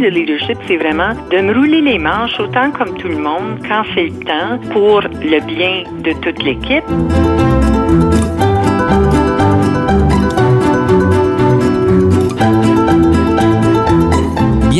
[0.00, 3.82] De leadership, c'est vraiment de me rouler les manches autant comme tout le monde quand
[3.94, 6.84] c'est le temps pour le bien de toute l'équipe.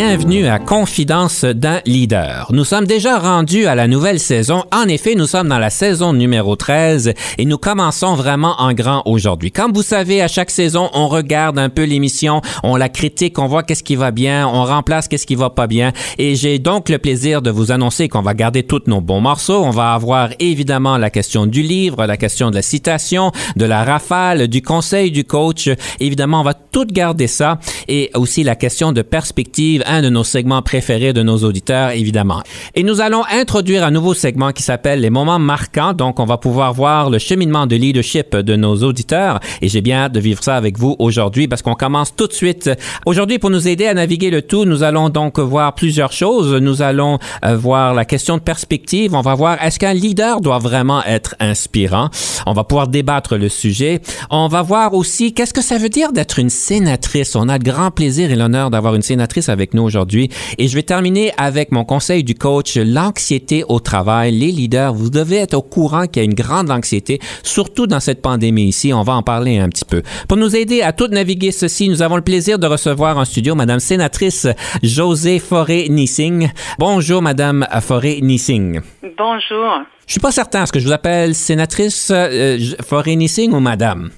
[0.03, 2.49] Bienvenue à Confidence d'un leader.
[2.55, 4.65] Nous sommes déjà rendus à la nouvelle saison.
[4.73, 9.03] En effet, nous sommes dans la saison numéro 13 et nous commençons vraiment en grand
[9.05, 9.53] aujourd'hui.
[9.53, 13.47] Comme vous savez, à chaque saison, on regarde un peu l'émission, on la critique, on
[13.47, 15.93] voit qu'est-ce qui va bien, on remplace qu'est-ce qui va pas bien.
[16.17, 19.63] Et j'ai donc le plaisir de vous annoncer qu'on va garder tous nos bons morceaux.
[19.63, 23.85] On va avoir évidemment la question du livre, la question de la citation, de la
[23.85, 25.69] rafale, du conseil du coach.
[26.01, 30.25] Évidemment, on va tout garder ça et aussi la question de perspective un de nos
[30.25, 32.43] segments préférés de nos auditeurs, évidemment.
[32.75, 35.93] Et nous allons introduire un nouveau segment qui s'appelle les moments marquants.
[35.93, 39.41] Donc, on va pouvoir voir le cheminement de leadership de nos auditeurs.
[39.61, 42.33] Et j'ai bien hâte de vivre ça avec vous aujourd'hui parce qu'on commence tout de
[42.33, 42.71] suite.
[43.05, 46.55] Aujourd'hui, pour nous aider à naviguer le tout, nous allons donc voir plusieurs choses.
[46.55, 49.15] Nous allons euh, voir la question de perspective.
[49.15, 52.11] On va voir est-ce qu'un leader doit vraiment être inspirant?
[52.47, 54.01] On va pouvoir débattre le sujet.
[54.31, 57.35] On va voir aussi qu'est-ce que ça veut dire d'être une sénatrice.
[57.35, 60.31] On a le grand plaisir et l'honneur d'avoir une sénatrice avec nous aujourd'hui.
[60.59, 64.33] Et je vais terminer avec mon conseil du coach, l'anxiété au travail.
[64.33, 68.01] Les leaders, vous devez être au courant qu'il y a une grande anxiété, surtout dans
[68.01, 68.93] cette pandémie ici.
[68.93, 70.03] On va en parler un petit peu.
[70.29, 73.55] Pour nous aider à tout naviguer ceci, nous avons le plaisir de recevoir en studio
[73.55, 74.47] Madame sénatrice
[74.83, 76.51] José Forêt-Nissing.
[76.79, 78.81] Bonjour Madame Forêt-Nissing.
[79.17, 79.83] Bonjour.
[80.07, 80.65] Je suis pas certain.
[80.65, 84.11] Est-ce que je vous appelle sénatrice euh, Forêt-Nissing ou Madame?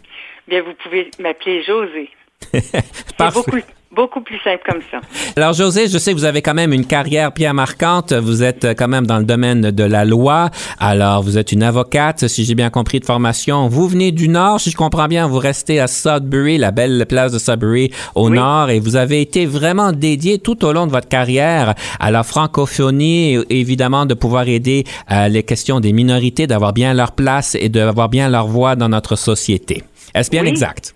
[0.48, 2.10] Bien, vous pouvez m'appeler José.
[2.52, 3.58] C'est beaucoup,
[3.94, 5.00] beaucoup plus simple comme ça.
[5.36, 8.12] Alors, José, je sais que vous avez quand même une carrière bien marquante.
[8.12, 10.50] Vous êtes quand même dans le domaine de la loi.
[10.78, 13.68] Alors, vous êtes une avocate, si j'ai bien compris, de formation.
[13.68, 15.26] Vous venez du Nord, si je comprends bien.
[15.28, 18.36] Vous restez à Sudbury, la belle place de Sudbury au Oui.
[18.36, 18.70] Nord.
[18.70, 23.38] Et vous avez été vraiment dédié tout au long de votre carrière à la francophonie,
[23.50, 28.08] évidemment, de pouvoir aider à les questions des minorités, d'avoir bien leur place et d'avoir
[28.08, 29.82] bien leur voix dans notre société.
[30.14, 30.48] Est-ce bien Oui.
[30.48, 30.94] exact?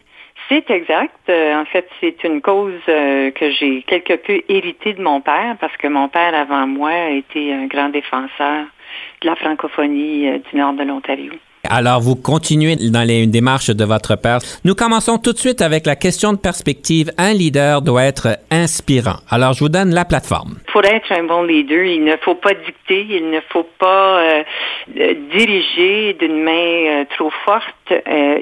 [0.48, 1.18] C'est exact.
[1.28, 5.56] Euh, en fait, c'est une cause euh, que j'ai quelque peu héritée de mon père
[5.60, 8.66] parce que mon père, avant moi, a été un grand défenseur
[9.22, 11.32] de la francophonie euh, du nord de l'Ontario.
[11.70, 14.38] Alors, vous continuez dans les démarches de votre père.
[14.64, 17.10] Nous commençons tout de suite avec la question de perspective.
[17.18, 19.16] Un leader doit être inspirant.
[19.30, 20.56] Alors, je vous donne la plateforme.
[20.72, 24.42] Pour être un bon leader, il ne faut pas dicter, il ne faut pas euh,
[24.98, 27.92] euh, diriger d'une main euh, trop forte,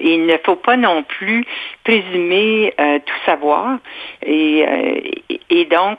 [0.02, 1.44] il ne faut pas non plus
[1.84, 3.78] présumer tout savoir.
[4.26, 4.64] Et,
[5.70, 5.98] donc,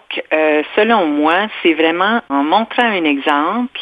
[0.75, 3.80] selon moi, c'est vraiment en montrant un exemple,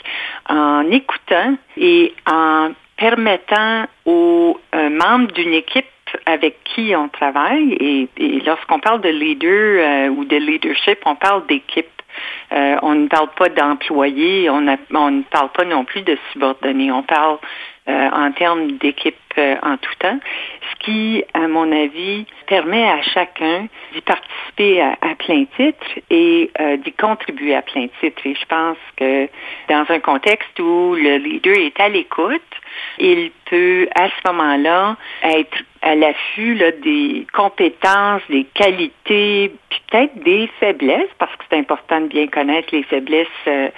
[0.50, 5.86] en écoutant et en permettant aux euh, membres d'une équipe
[6.26, 11.16] avec qui on travaille, et, et lorsqu'on parle de leader euh, ou de leadership, on
[11.16, 11.88] parle d'équipe.
[12.52, 17.02] Euh, on ne parle pas d'employés, on, ne parle pas non plus de subordonnés, on
[17.02, 17.40] parle
[17.90, 20.20] euh, en termes d'équipe euh, en tout temps,
[20.62, 26.52] ce qui, à mon avis, permet à chacun d'y participer à, à plein titre et
[26.60, 28.22] euh, d'y contribuer à plein titre.
[28.26, 29.28] Et je pense que
[29.70, 32.42] dans un contexte où le leader est à l'écoute,
[32.98, 40.48] il peut à ce moment-là être à l'affût des compétences, des qualités, puis peut-être des
[40.60, 43.70] faiblesses, parce que c'est important de bien connaître les faiblesses euh,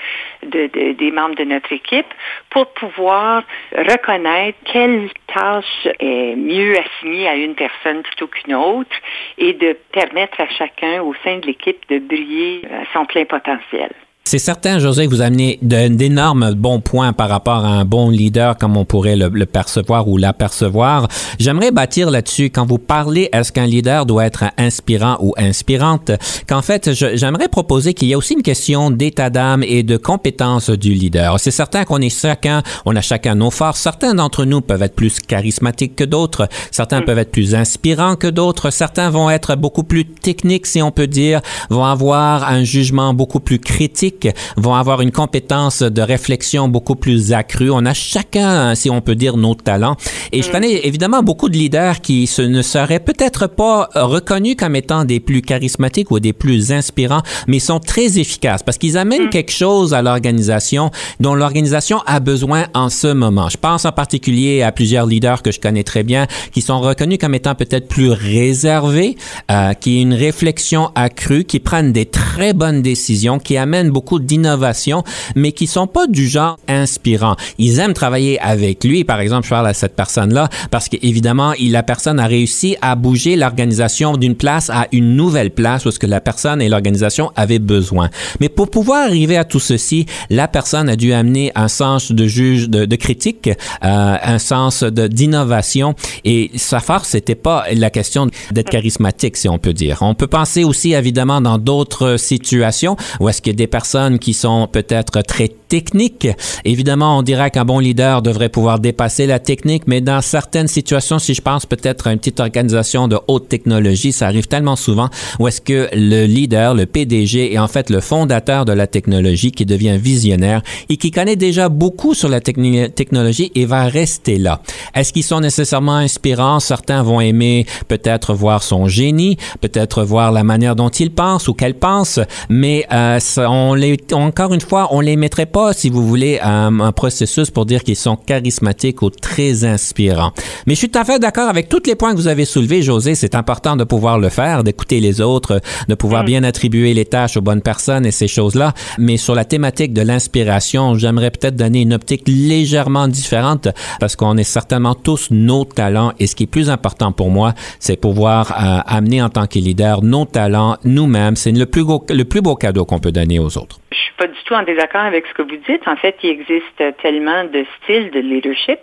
[0.44, 2.06] de- de- des membres de notre équipe,
[2.52, 3.42] pour pouvoir
[3.76, 8.96] reconnaître quelle tâche est mieux assignée à une personne plutôt qu'une autre
[9.40, 13.91] et de permettre à chacun au sein de l'équipe de briller à son plein potentiel.
[14.28, 18.58] C'est certain, José, que vous amenez d'énormes bons points par rapport à un bon leader,
[18.58, 21.08] comme on pourrait le, le percevoir ou l'apercevoir.
[21.38, 26.10] J'aimerais bâtir là-dessus, quand vous parlez, est-ce qu'un leader doit être inspirant ou inspirante,
[26.50, 30.72] qu'en fait, j'aimerais proposer qu'il y a aussi une question d'état d'âme et de compétence
[30.72, 31.40] du leader.
[31.40, 33.80] C'est certain qu'on est chacun, on a chacun nos forces.
[33.80, 36.50] Certains d'entre nous peuvent être plus charismatiques que d'autres.
[36.72, 38.72] Certains peuvent être plus inspirants que d'autres.
[38.72, 43.40] Certains vont être beaucoup plus techniques, si on peut dire, vont avoir un jugement beaucoup
[43.40, 44.15] plus critique
[44.58, 47.70] vont avoir une compétence de réflexion beaucoup plus accrue.
[47.72, 49.96] On a chacun, si on peut dire, nos talents.
[50.32, 50.52] Et je mm.
[50.52, 55.20] connais évidemment beaucoup de leaders qui se, ne seraient peut-être pas reconnus comme étant des
[55.20, 59.29] plus charismatiques ou des plus inspirants, mais sont très efficaces parce qu'ils amènent mm.
[59.29, 63.50] quelque chose à l'organisation dont l'organisation a besoin en ce moment.
[63.50, 67.17] Je pense en particulier à plusieurs leaders que je connais très bien qui sont reconnus
[67.20, 69.16] comme étant peut-être plus réservés,
[69.52, 74.04] euh, qui ont une réflexion accrue, qui prennent des très bonnes décisions, qui amènent beaucoup
[74.19, 75.03] d'innovation,
[75.35, 77.35] mais qui sont pas du genre inspirant.
[77.57, 79.03] Ils aiment travailler avec lui.
[79.03, 83.35] Par exemple, je parle à cette personne-là parce qu'évidemment, la personne a réussi à bouger
[83.35, 88.09] l'organisation d'une place à une nouvelle place parce que la personne et l'organisation avaient besoin.
[88.40, 92.28] Mais pour pouvoir arriver à tout ceci, la personne a dû amener un sens de
[92.28, 95.96] juge, de, critique, euh, un sens d'innovation.
[96.23, 99.99] Et sa force, c'était pas la question d'être charismatique, si on peut dire.
[100.02, 104.68] On peut penser aussi, évidemment, dans d'autres situations où est-ce a des personnes qui sont
[104.68, 106.28] peut-être très technique.
[106.64, 111.20] Évidemment, on dirait qu'un bon leader devrait pouvoir dépasser la technique, mais dans certaines situations,
[111.20, 115.09] si je pense peut-être à une petite organisation de haute technologie, ça arrive tellement souvent
[115.40, 119.52] où est-ce que le leader, le PDG est en fait le fondateur de la technologie
[119.52, 124.62] qui devient visionnaire et qui connaît déjà beaucoup sur la technologie et va rester là.
[124.94, 126.59] Est-ce qu'ils sont nécessairement inspirants?
[126.59, 131.53] Certains vont aimer peut-être voir son génie, peut-être voir la manière dont il pense ou
[131.53, 132.20] qu'elle pense,
[132.50, 136.79] mais euh, on les, encore une fois, on les mettrait pas, si vous voulez, un,
[136.79, 140.32] un processus pour dire qu'ils sont charismatiques ou très inspirants.
[140.66, 142.82] Mais je suis tout à fait d'accord avec tous les points que vous avez soulevés,
[142.82, 143.16] José.
[143.16, 146.26] C'est important de pouvoir le faire, d'écouter les autres, de pouvoir mm.
[146.26, 148.73] bien attribuer les tâches aux bonnes personnes et ces choses-là.
[148.97, 153.67] Mais sur la thématique de l'inspiration, j'aimerais peut-être donner une optique légèrement différente
[153.99, 157.53] parce qu'on est certainement tous nos talents et ce qui est plus important pour moi,
[157.79, 161.35] c'est pouvoir euh, amener en tant que leader nos talents nous-mêmes.
[161.35, 163.75] C'est le plus, le plus beau cadeau qu'on peut donner aux autres.
[163.92, 165.88] Je suis pas du tout en désaccord avec ce que vous dites.
[165.88, 168.80] En fait, il existe tellement de styles de leadership.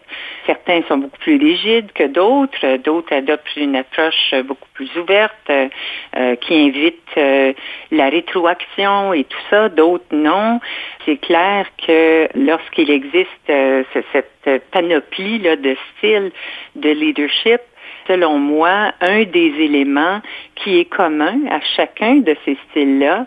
[0.46, 2.76] Certains sont beaucoup plus rigides que d'autres.
[2.78, 7.52] D'autres adoptent une approche beaucoup plus ouverte euh, qui invite euh,
[7.90, 9.68] la rétroaction et tout ça.
[9.68, 10.60] D'autres non.
[11.04, 16.32] C'est clair que lorsqu'il existe euh, cette panoplie là, de styles
[16.76, 17.60] de leadership,
[18.06, 20.20] selon moi, un des éléments
[20.56, 23.26] qui est commun à chacun de ces styles-là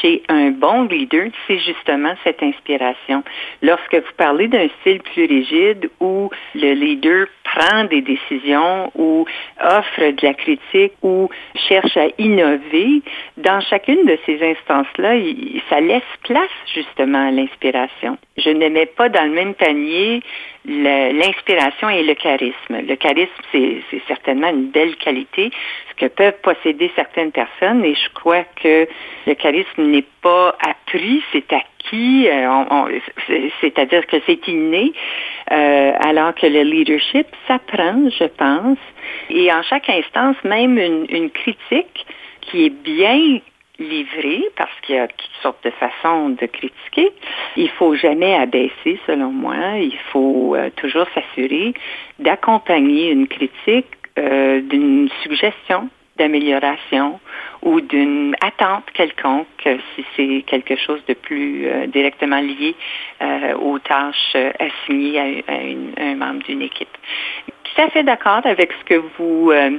[0.00, 3.22] chez un bon leader, c'est justement cette inspiration.
[3.62, 9.24] Lorsque vous parlez d'un style plus rigide où le leader prend des décisions ou
[9.60, 11.28] offre de la critique ou
[11.68, 13.02] cherche à innover,
[13.36, 15.14] dans chacune de ces instances-là,
[15.68, 18.18] ça laisse place justement à l'inspiration.
[18.36, 20.22] Je ne mets pas dans le même panier
[20.66, 22.54] l'inspiration et le charisme.
[22.70, 25.50] Le charisme, c'est certainement une belle qualité,
[25.90, 28.88] ce que peuvent posséder certaines personnes, et je crois que
[29.26, 32.98] le charisme n'est pas appris, c'est acquis, euh,
[33.60, 34.92] c'est-à-dire que c'est inné,
[35.52, 38.78] euh, alors que le leadership s'apprend, je pense,
[39.30, 42.06] et en chaque instance, même une, une critique
[42.40, 43.40] qui est bien
[43.78, 47.10] livré parce qu'il y a toutes sortes de façons de critiquer.
[47.56, 49.56] Il faut jamais abaisser, selon moi.
[49.78, 51.74] Il faut euh, toujours s'assurer
[52.18, 53.86] d'accompagner une critique
[54.18, 57.20] euh, d'une suggestion d'amélioration
[57.60, 62.74] ou d'une attente quelconque si c'est quelque chose de plus euh, directement lié
[63.60, 66.88] aux tâches assignées à, un membre d'une équipe
[67.76, 69.78] tout à fait d'accord avec ce que vous euh,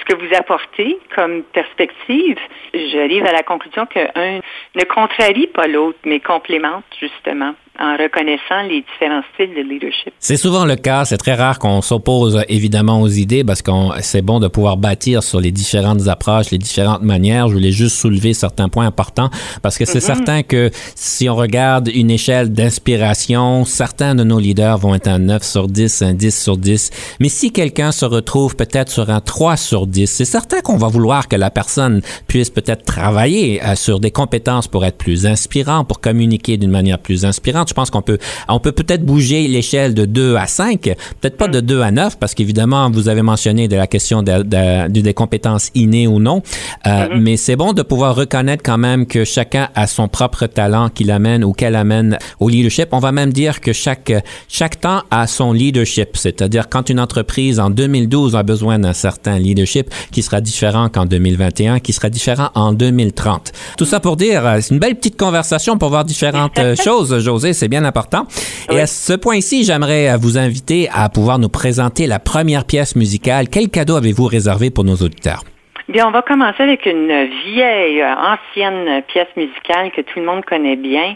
[0.00, 2.38] ce que vous apportez comme perspective.
[2.74, 4.40] J'arrive à la conclusion qu'un
[4.74, 10.12] ne contrarie pas l'autre, mais complémente justement en reconnaissant les différents styles de leadership.
[10.18, 11.04] C'est souvent le cas.
[11.04, 15.22] C'est très rare qu'on s'oppose évidemment aux idées parce que c'est bon de pouvoir bâtir
[15.22, 17.48] sur les différentes approches, les différentes manières.
[17.48, 19.30] Je voulais juste soulever certains points importants
[19.62, 20.00] parce que c'est mm-hmm.
[20.00, 25.18] certain que si on regarde une échelle d'inspiration, certains de nos leaders vont être un
[25.18, 27.16] 9 sur 10, un 10 sur 10.
[27.20, 30.88] Mais si quelqu'un se retrouve peut-être sur un 3 sur 10, c'est certain qu'on va
[30.88, 35.84] vouloir que la personne puisse peut-être travailler euh, sur des compétences pour être plus inspirant,
[35.84, 38.16] pour communiquer d'une manière plus inspirante je pense qu'on peut,
[38.48, 42.18] on peut peut-être bouger l'échelle de 2 à 5, peut-être pas de 2 à 9,
[42.18, 46.42] parce qu'évidemment, vous avez mentionné de la question de, des compétences innées ou non,
[46.86, 47.20] euh, mm-hmm.
[47.20, 51.10] mais c'est bon de pouvoir reconnaître quand même que chacun a son propre talent qu'il
[51.10, 52.88] amène ou qu'elle amène au leadership.
[52.92, 54.12] On va même dire que chaque,
[54.48, 57.15] chaque temps a son leadership, c'est-à-dire quand une entreprise
[57.58, 62.50] en 2012 a besoin d'un certain leadership qui sera différent qu'en 2021, qui sera différent
[62.54, 63.52] en 2030.
[63.78, 67.18] Tout ça pour dire, euh, c'est une belle petite conversation pour voir différentes euh, choses,
[67.18, 68.26] José c'est bien important.
[68.70, 72.96] Et à ce point-ci, j'aimerais euh, vous inviter à pouvoir nous présenter la première pièce
[72.96, 73.48] musicale.
[73.48, 75.42] Quel cadeau avez-vous réservé pour nos auditeurs?
[75.88, 80.74] Bien, on va commencer avec une vieille, ancienne pièce musicale que tout le monde connaît
[80.74, 81.14] bien,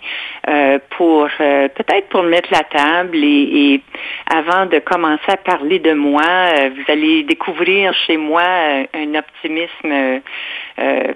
[0.51, 3.81] euh, pour euh, peut-être pour mettre la table et, et,
[4.27, 10.21] avant de commencer à parler de moi, euh, vous allez découvrir chez moi un optimisme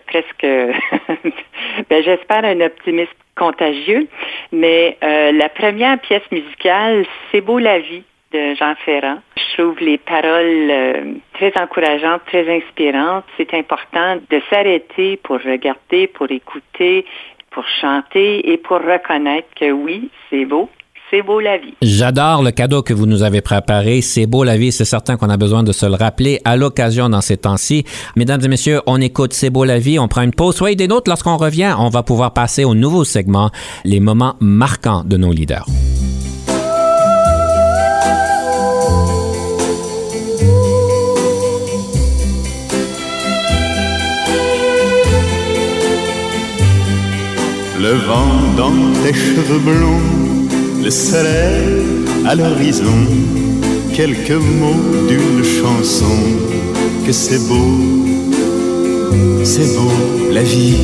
[0.06, 0.42] presque,
[1.90, 4.06] ben, j'espère un optimisme contagieux.
[4.52, 9.18] Mais la première pièce musicale, C'est beau la vie de Jean Ferrand.
[9.36, 13.24] Je trouve les paroles euh, très encourageantes, très inspirantes.
[13.36, 17.06] C'est important de s'arrêter pour regarder, pour écouter,
[17.54, 20.68] pour chanter et pour reconnaître que oui, c'est beau.
[21.10, 21.74] C'est beau la vie.
[21.82, 24.00] J'adore le cadeau que vous nous avez préparé.
[24.00, 24.72] C'est beau la vie.
[24.72, 27.84] C'est certain qu'on a besoin de se le rappeler à l'occasion dans ces temps-ci.
[28.16, 29.98] Mesdames et messieurs, on écoute C'est beau la vie.
[29.98, 30.56] On prend une pause.
[30.56, 31.08] Soyez des nôtres.
[31.08, 33.50] Lorsqu'on revient, on va pouvoir passer au nouveau segment,
[33.84, 35.66] les moments marquants de nos leaders.
[47.84, 48.72] Le vent dans
[49.02, 50.48] tes cheveux blonds,
[50.82, 51.84] le soleil
[52.26, 53.00] à l'horizon,
[53.94, 56.16] quelques mots d'une chanson,
[57.04, 57.72] que c'est beau,
[59.44, 59.92] c'est beau
[60.32, 60.78] la vie.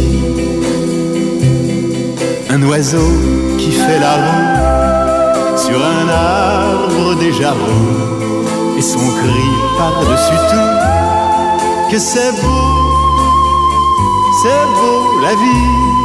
[2.51, 3.11] Un oiseau
[3.57, 9.47] qui fait la roue sur un arbre déjà roux, et son cri
[9.79, 12.67] par-dessus tout, que c'est beau,
[14.43, 16.00] c'est beau la vie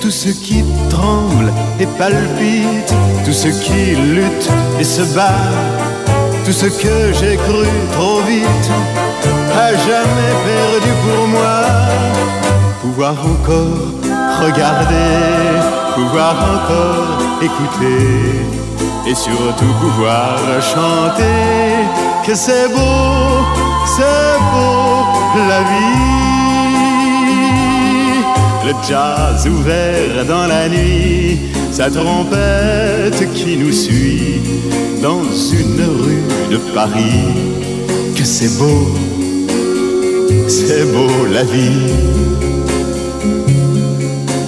[0.00, 5.50] tout ce qui tremble et palpite, tout ce qui lutte et se bat,
[6.44, 8.70] tout ce que j'ai cru trop vite,
[9.54, 11.60] a jamais perdu pour moi.
[12.82, 13.92] Pouvoir encore
[14.44, 15.14] regarder,
[15.94, 18.40] pouvoir encore écouter,
[19.06, 21.84] et surtout pouvoir chanter
[22.26, 23.44] que c'est beau,
[23.96, 24.88] c'est beau
[25.48, 26.27] la vie
[28.68, 31.38] le jazz ouvert dans la nuit,
[31.72, 34.40] sa trompette qui nous suit
[35.02, 35.24] dans
[35.60, 37.24] une rue de Paris.
[38.16, 38.88] Que c'est beau,
[40.48, 41.92] c'est beau la vie.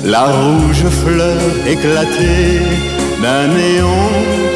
[0.04, 2.60] La rouge fleur éclatée
[3.22, 4.04] d'un néon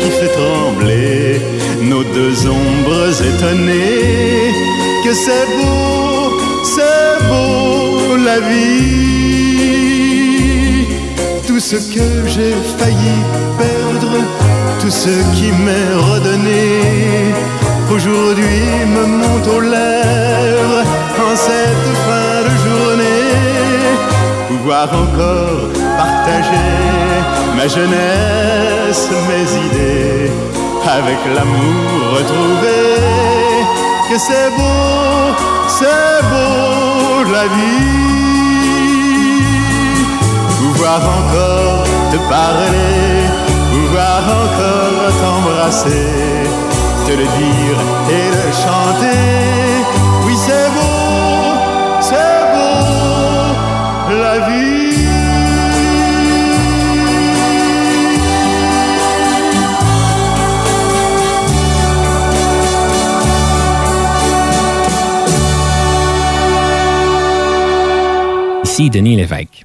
[0.01, 1.41] qui fait trembler
[1.91, 4.53] nos deux ombres étonnées.
[5.05, 6.33] Que c'est beau,
[6.65, 9.14] c'est beau la vie
[11.65, 13.17] ce que j'ai failli
[13.57, 14.19] perdre,
[14.81, 17.33] tout ce qui m'est redonné,
[17.91, 20.85] aujourd'hui me monte aux lèvres
[21.27, 23.33] en cette fin de journée.
[24.49, 26.71] Pouvoir encore partager
[27.57, 30.31] ma jeunesse, mes idées,
[30.99, 32.81] avec l'amour retrouvé,
[34.11, 35.33] que c'est beau,
[35.67, 38.24] c'est beau la vie
[40.85, 43.25] pouvoir encore te parler,
[43.73, 46.13] pouvoir encore t'embrasser,
[47.07, 47.79] te le dire
[48.11, 49.25] et le chanter.
[50.27, 51.55] Oui, c'est beau,
[52.01, 54.75] c'est beau, la vie.
[68.65, 69.65] Ici Denis Lévesque.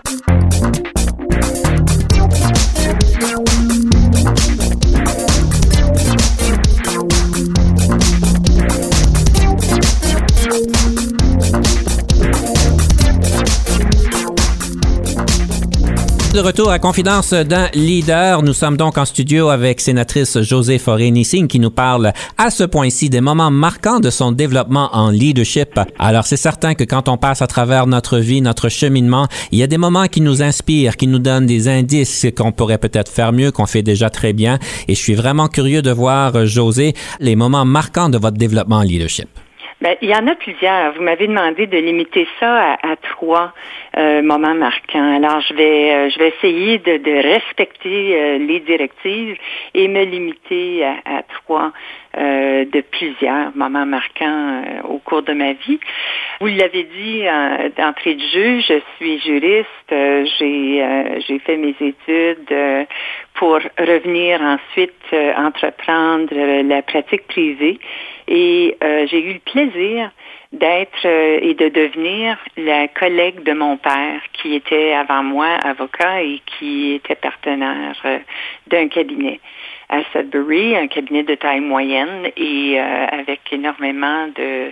[16.33, 21.49] De retour à Confidence d'un leader, nous sommes donc en studio avec sénatrice José Forêt-Nissing
[21.49, 25.77] qui nous parle à ce point-ci des moments marquants de son développement en leadership.
[25.99, 29.63] Alors c'est certain que quand on passe à travers notre vie, notre cheminement, il y
[29.63, 33.33] a des moments qui nous inspirent, qui nous donnent des indices qu'on pourrait peut-être faire
[33.33, 34.57] mieux, qu'on fait déjà très bien.
[34.87, 38.83] Et je suis vraiment curieux de voir, José, les moments marquants de votre développement en
[38.83, 39.27] leadership.
[39.81, 40.93] Bien, il y en a plusieurs.
[40.93, 43.51] Vous m'avez demandé de limiter ça à, trois
[43.97, 45.15] euh, moments marquants.
[45.15, 49.37] Alors, je vais, euh, je vais essayer de, de respecter euh, les directives
[49.73, 51.71] et me limiter à, à trois
[52.13, 55.79] de plusieurs moments marquants au cours de ma vie.
[56.41, 57.23] Vous l'avez dit
[57.77, 59.67] d'entrée de jeu, je suis juriste.
[59.89, 62.85] j'ai, j'ai fait mes études
[63.35, 66.33] pour revenir ensuite entreprendre
[66.67, 67.79] la pratique privée.
[68.33, 70.09] Et j'ai eu le plaisir
[70.53, 76.41] d'être et de devenir la collègue de mon père, qui était avant moi avocat et
[76.45, 78.01] qui était partenaire
[78.67, 79.41] d'un cabinet
[79.89, 84.71] à Sudbury, un cabinet de taille moyenne et avec énormément de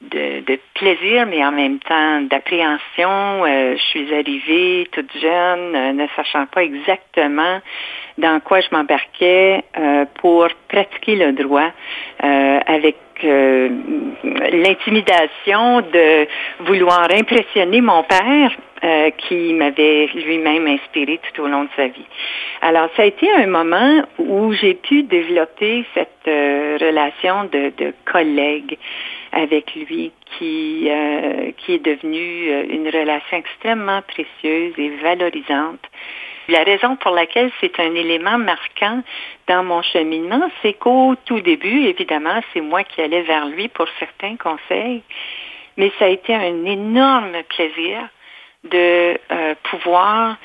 [0.00, 3.44] de, plaisir, mais en même temps d'appréhension.
[3.44, 7.60] Euh, je suis arrivée toute jeune, euh, ne sachant pas exactement
[8.16, 11.70] dans quoi je m'embarquais euh, pour pratiquer le droit
[12.20, 12.96] avec
[14.52, 16.26] l'intimidation de
[16.60, 18.52] vouloir impressionner mon père
[19.16, 22.06] qui m'avait lui-même inspiré tout au long de sa vie.
[22.60, 28.78] Alors, ça a été un moment où j'ai pu développer cette relation de, de collègue
[29.32, 35.80] avec lui qui, euh, qui est devenue euh, une relation extrêmement précieuse et valorisante.
[36.48, 39.02] La raison pour laquelle c'est un élément marquant
[39.48, 43.86] dans mon cheminement, c'est qu'au tout début, évidemment, c'est moi qui allais vers lui pour
[43.98, 45.02] certains conseils,
[45.76, 48.08] mais ça a été un énorme plaisir
[48.64, 50.36] de euh, pouvoir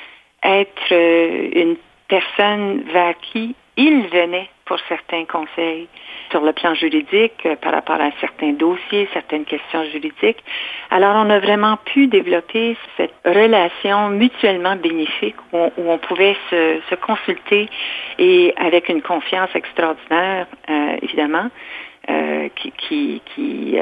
[0.44, 1.78] être une
[2.10, 5.88] personne vers qui il venait pour certains conseils
[6.34, 10.44] sur le plan juridique euh, par rapport à certains dossiers, certaines questions juridiques.
[10.90, 17.70] Alors, on a vraiment pu développer cette relation mutuellement bénéfique où on, pouvait se, consulter
[18.18, 21.50] et avec une confiance extraordinaire, euh, évidemment,
[22.10, 23.78] euh, qui, qui, qui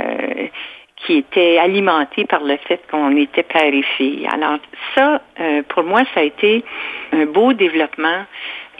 [0.98, 4.28] qui était alimentée par le fait qu'on était père et fille.
[4.32, 4.60] Alors
[4.94, 5.20] ça,
[5.70, 6.64] pour moi, ça a été
[7.12, 8.24] un beau développement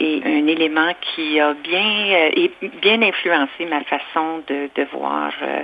[0.02, 2.48] et un élément qui a bien, euh,
[2.82, 5.60] bien influencé ma façon de, voir euh,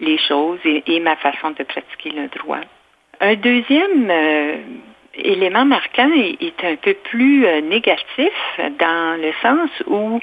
[0.00, 2.60] les choses et, ma façon de pratiquer le droit.
[3.20, 4.56] Un deuxième euh,
[5.14, 8.32] élément marquant est, un peu plus négatif
[8.78, 10.20] dans le sens où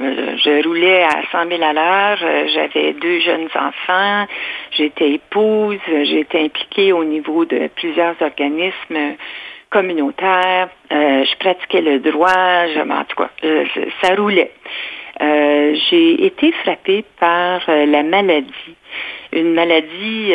[0.00, 4.26] je roulais à 100 000 à l'heure, j'avais deux jeunes enfants,
[4.72, 9.16] j'étais épouse, j'étais impliquée au niveau de plusieurs organismes
[9.72, 13.64] communautaire, euh, je pratiquais le droit, je, en tout cas, euh,
[14.00, 14.52] ça roulait.
[15.20, 18.76] Euh, j'ai été frappée par la maladie,
[19.32, 20.32] une maladie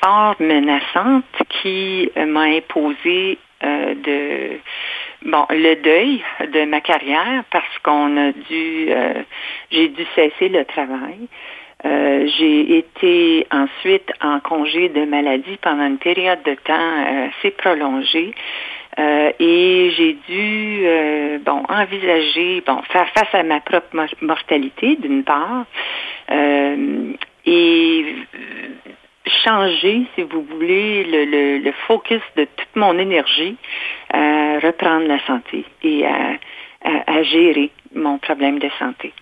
[0.00, 4.58] fort menaçante qui m'a imposé de
[5.22, 8.90] bon le deuil de ma carrière parce qu'on a dû
[9.70, 11.28] j'ai dû cesser le travail.
[11.84, 17.50] Euh, j'ai été ensuite en congé de maladie pendant une période de temps euh, assez
[17.52, 18.34] prolongée.
[18.98, 25.66] Euh, et j'ai dû bon envisager bon faire face à ma propre mortalité d'une part
[27.46, 28.04] et
[29.44, 33.56] changer si vous voulez le, le, focus de toute mon énergie
[34.12, 36.38] à reprendre la santé et à,
[37.06, 39.12] à gérer mon problème de santé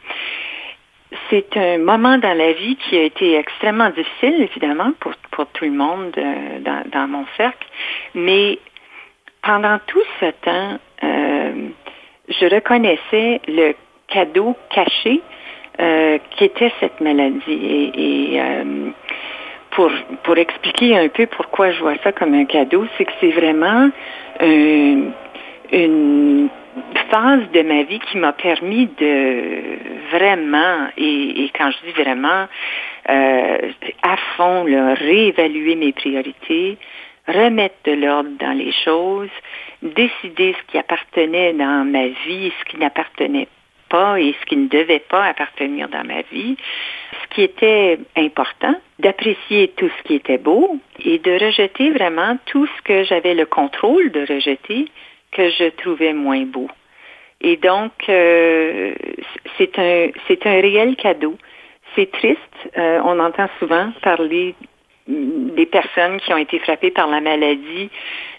[1.31, 5.65] c'est un moment dans la vie qui a été extrêmement difficile, évidemment, pour, pour tout
[5.65, 7.67] le monde euh, dans, dans, mon cercle.
[8.15, 8.59] Mais
[9.43, 11.69] pendant tout ce temps, euh,
[12.29, 13.75] je reconnaissais le
[14.09, 15.21] cadeau caché
[15.81, 17.41] euh, qui était cette maladie.
[17.49, 18.41] Et, et
[19.71, 19.91] pour,
[20.23, 23.91] pour expliquer un peu pourquoi je vois ça comme un cadeau, c'est que c'est vraiment
[25.73, 26.49] une,
[27.11, 29.79] phase de ma vie qui m'a permis de
[30.11, 32.47] vraiment, et, quand je dis vraiment,
[33.09, 36.77] euh, à fond, réévaluer mes priorités,
[37.29, 39.31] remettre de l'ordre dans les choses,
[39.83, 43.49] décider ce qui appartenait dans ma vie, ce qui n'appartenait
[43.89, 46.57] pas et ce qui ne devait pas appartenir dans ma vie,
[47.23, 52.67] ce qui était important, d'apprécier tout ce qui était beau et de rejeter vraiment tout
[52.67, 54.87] ce que j'avais le contrôle de rejeter
[55.37, 56.69] que je trouvais moins beau.
[57.41, 58.95] Et donc, euh,
[59.59, 61.37] c'est un, c'est un réel cadeau.
[61.95, 62.41] C'est triste.
[62.77, 64.55] Euh, on entend souvent parler
[65.07, 67.91] des personnes qui ont été frappées par la maladie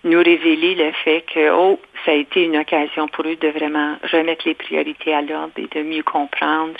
[0.03, 3.95] nous révéler le fait que, oh, ça a été une occasion pour eux de vraiment
[4.11, 6.77] remettre les priorités à l'ordre et de mieux comprendre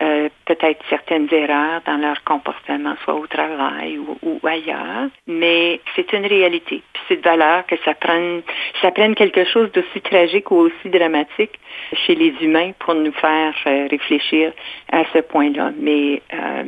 [0.00, 6.24] euh, peut-être certaines erreurs dans leur comportement, soit au travail ou, ailleurs, mais c'est une
[6.24, 6.82] réalité.
[6.92, 8.42] Puis c'est de valeur que ça prenne,
[8.80, 11.58] ça prenne quelque chose d'aussi tragique ou aussi dramatique
[12.06, 14.52] chez les humains pour nous faire euh, réfléchir
[14.92, 15.72] à ce point-là.
[15.76, 16.64] Mais euh,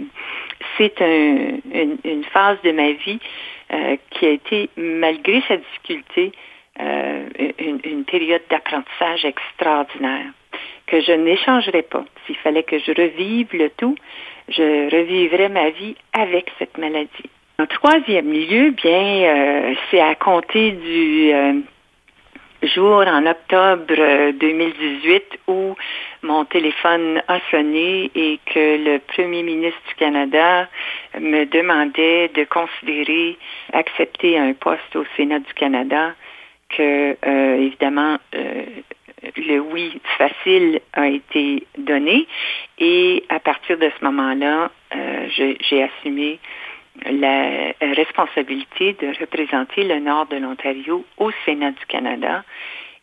[0.77, 3.21] c'est un, une, phase de ma vie
[4.11, 6.33] qui a été, malgré sa difficulté,
[6.77, 10.33] une, une période d'apprentissage extraordinaire
[10.91, 12.05] que je n'échangerais pas.
[12.27, 13.95] S'il fallait que je revive le tout,
[14.49, 17.31] je revivrais ma vie avec cette maladie.
[17.61, 21.33] En troisième lieu, bien, euh, c'est à compter du
[22.75, 25.77] jour en octobre 2018 où
[26.23, 30.69] mon téléphone a sonné et que le premier ministre du Canada
[31.19, 33.39] me demandait de considérer
[33.73, 36.15] accepter un poste au Sénat du Canada,
[36.71, 37.17] que
[37.57, 38.19] évidemment
[39.37, 42.27] le oui facile a été donné
[42.79, 45.29] et à partir de ce moment-là, euh,
[45.61, 46.39] j'ai assumé
[47.07, 52.45] la responsabilité de représenter le nord de l'Ontario au Sénat du Canada.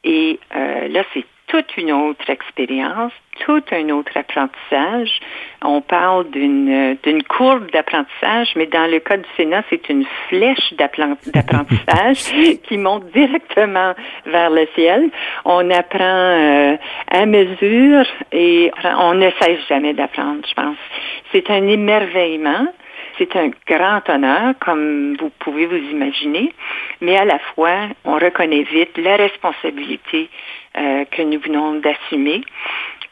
[0.04, 3.14] Et euh, là, c'est toute une autre expérience,
[3.46, 5.20] tout un autre apprentissage.
[5.64, 10.74] On parle d'une d'une courbe d'apprentissage, mais dans le cas du Sénat, c'est une flèche
[10.74, 12.34] d'apprentissage
[12.64, 13.94] qui monte directement
[14.26, 15.10] vers le ciel.
[15.46, 16.78] On apprend euh,
[17.10, 20.78] à mesure et on ne cesse jamais d'apprendre, je pense.
[21.32, 22.68] C'est un émerveillement.
[23.18, 26.54] C'est un grand honneur, comme vous pouvez vous imaginer,
[27.02, 30.30] mais à la fois, on reconnaît vite la responsabilité
[30.78, 32.42] euh, que nous venons d'assumer.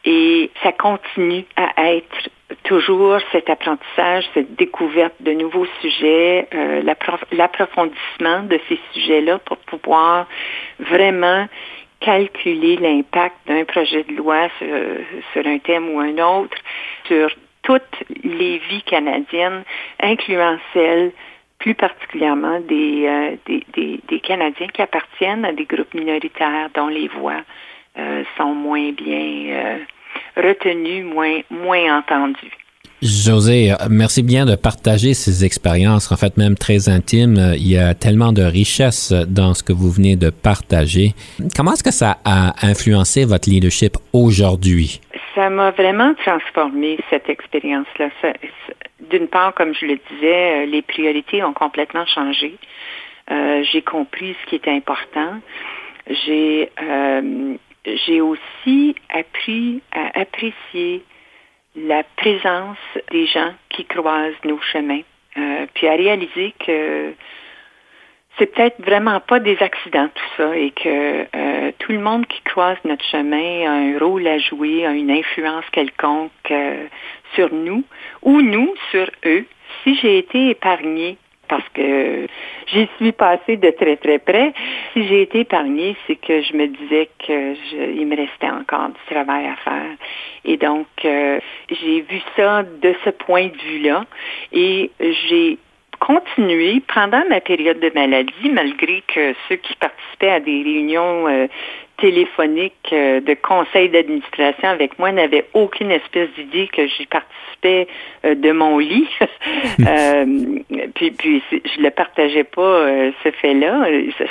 [0.04, 2.28] Et ça continue à être
[2.62, 6.82] toujours cet apprentissage, cette découverte de nouveaux sujets, euh,
[7.32, 10.26] l'approfondissement de ces sujets-là pour pouvoir
[10.78, 11.48] vraiment
[12.00, 14.66] calculer l'impact d'un projet de loi sur,
[15.32, 16.56] sur, un thème ou un autre,
[17.06, 17.28] sur
[17.62, 19.64] toutes les vies canadiennes,
[20.00, 21.10] incluant celles
[21.58, 26.88] plus particulièrement des, euh, des, des, des, Canadiens qui appartiennent à des groupes minoritaires dont
[26.88, 27.42] les voix
[27.98, 29.78] euh, sont moins bien euh,
[30.36, 32.52] retenues, moins, moins entendues.
[33.02, 37.52] José, merci bien de partager ces expériences, en fait même très intimes.
[37.54, 41.14] Il y a tellement de richesse dans ce que vous venez de partager.
[41.54, 45.00] Comment est-ce que ça a influencé votre leadership aujourd'hui?
[45.36, 48.08] Ça m'a vraiment transformé cette expérience-là.
[49.10, 52.56] D'une part, comme je le disais, euh, les priorités ont complètement changé.
[53.30, 55.40] Euh, j'ai compris ce qui était important.
[56.08, 57.54] J'ai euh,
[58.06, 61.04] j'ai aussi appris à apprécier
[61.76, 62.78] la présence
[63.10, 65.02] des gens qui croisent nos chemins,
[65.36, 67.12] euh, puis à réaliser que
[68.38, 72.40] c'est peut-être vraiment pas des accidents tout ça et que euh, tout le monde qui
[72.42, 76.86] croise notre chemin a un rôle à jouer, a une influence quelconque euh,
[77.34, 77.84] sur nous
[78.22, 79.44] ou nous sur eux.
[79.82, 81.16] Si j'ai été épargnée
[81.48, 82.26] parce que
[82.66, 84.52] j'y suis passée de très très près.
[84.92, 89.46] Si j'ai été épargnée, c'est que je me disais qu'il me restait encore du travail
[89.46, 89.96] à faire.
[90.44, 91.38] Et donc, euh,
[91.70, 94.04] j'ai vu ça de ce point de vue-là
[94.52, 95.58] et j'ai
[95.98, 101.46] continué pendant ma période de maladie, malgré que ceux qui participaient à des réunions euh,
[101.98, 107.88] téléphoniques euh, de conseil d'administration avec moi n'avaient aucune espèce d'idée que j'y participais
[108.24, 109.08] euh, de mon lit.
[110.94, 112.86] puis, puis je ne partageais pas
[113.24, 113.86] ce fait-là.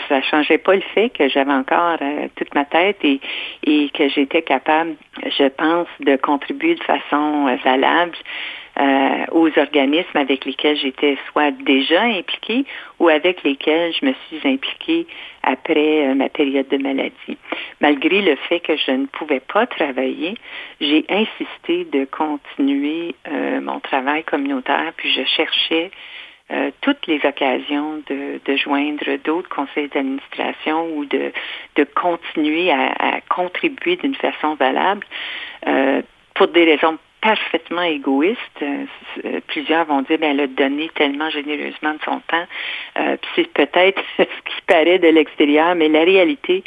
[0.09, 1.97] Ça, ne changeait pas le fait que j'avais encore
[2.35, 3.19] toute ma tête et,
[3.65, 8.15] et que j'étais capable, je pense, de contribuer de façon valable
[9.31, 12.65] aux organismes avec lesquels j'étais soit déjà impliquée
[12.99, 15.07] ou avec lesquels je me suis impliquée
[15.43, 17.37] après euh, ma période de maladie.
[17.81, 20.35] Malgré le fait que je ne pouvais pas travailler,
[20.79, 25.91] j'ai insisté de continuer euh, mon travail communautaire, puis je cherchais
[26.81, 31.31] toutes les occasions de, de joindre d'autres conseils d'administration ou de,
[31.75, 35.03] de continuer à, à contribuer d'une façon valable
[36.35, 38.39] pour des raisons parfaitement égoïste.
[38.61, 38.85] Euh,
[39.25, 42.45] euh, plusieurs vont dire, ben, elle a donné tellement généreusement de son temps.
[42.99, 46.63] Euh, c'est peut-être ce qui paraît de l'extérieur, mais la réalité,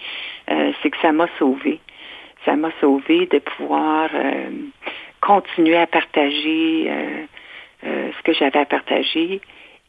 [0.83, 1.79] c'est que ça m'a sauvé.
[2.45, 4.09] Ça m'a sauvé de pouvoir
[5.21, 6.91] continuer à partager
[7.83, 9.43] ce que j'avais à partager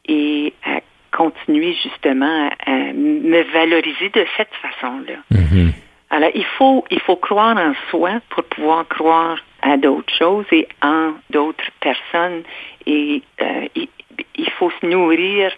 [0.05, 0.81] et à
[1.15, 5.15] continuer justement à, me valoriser de cette façon-là.
[5.31, 5.71] Mm-hmm.
[6.09, 10.67] Alors, il faut, il faut croire en soi pour pouvoir croire à d'autres choses et
[10.81, 12.43] en d'autres personnes.
[12.85, 15.51] Et euh, il, faut se nourrir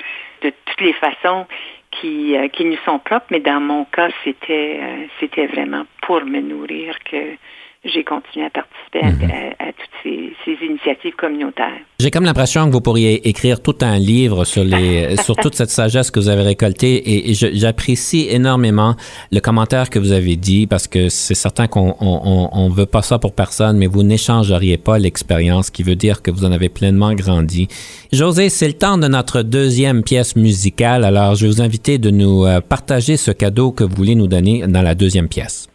[0.43, 1.47] de toutes les façons
[1.91, 6.23] qui, euh, qui nous sont propres, mais dans mon cas, c'était, euh, c'était vraiment pour
[6.23, 7.35] me nourrir que
[7.83, 9.31] j'ai continué à participer mhm.
[9.59, 11.79] à, toutes ces, initiatives communautaires.
[11.99, 15.69] J'ai comme l'impression que vous pourriez écrire tout un livre sur, les, sur toute cette
[15.71, 18.95] sagesse que vous avez récoltée et, j'apprécie énormément
[19.31, 23.01] le commentaire que vous avez dit parce que c'est certain qu'on on, on, veut pas
[23.01, 26.69] ça pour personne, mais vous n'échangeriez pas l'expérience qui veut dire que vous en avez
[26.69, 27.67] pleinement grandi.
[28.13, 32.11] José, c'est le temps de notre deuxième pièce musicale, alors je vais vous inviter de
[32.11, 35.70] nous euh, partager ce cadeau que vous voulez nous donner dans la deuxième pièce.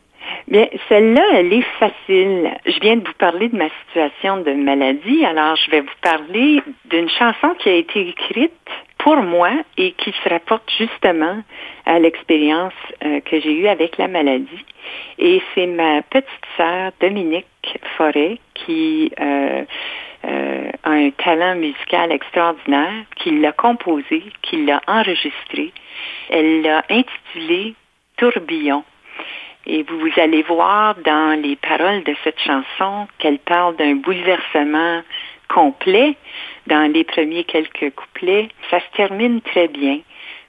[0.49, 2.51] Bien, celle-là, elle est facile.
[2.65, 6.63] Je viens de vous parler de ma situation de maladie, alors je vais vous parler
[6.85, 8.53] d'une chanson qui a été écrite
[8.99, 11.43] pour moi et qui se rapporte justement
[11.85, 12.73] à l'expérience
[13.05, 14.65] euh, que j'ai eue avec la maladie.
[15.19, 17.47] Et c'est ma petite sœur Dominique
[17.97, 19.65] Forêt qui euh,
[20.27, 25.73] euh, a un talent musical extraordinaire, qui l'a composé, qui l'a enregistré.
[26.31, 27.75] Elle l'a intitulé
[28.17, 28.85] Tourbillon.
[29.67, 35.03] Et vous, allez voir dans les paroles de cette chanson qu'elle parle d'un bouleversement
[35.49, 36.17] complet
[36.67, 38.49] dans les premiers quelques couplets.
[38.71, 40.01] Ça se termine très bien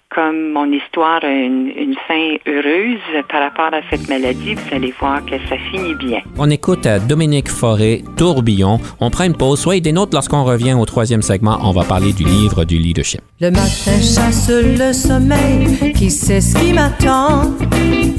[0.10, 5.24] comme mon histoire a une, fin heureuse par rapport à cette maladie, vous allez voir
[5.26, 6.20] que ça finit bien.
[6.38, 8.80] On écoute Dominique Forêt, Tourbillon.
[9.00, 9.60] On prend une pause.
[9.60, 11.60] Soyez des nôtres lorsqu'on revient au troisième segment.
[11.62, 13.22] On va parler du livre du leadership.
[13.42, 17.54] Le matin chasse le sommeil, qui sait ce qui m'attend?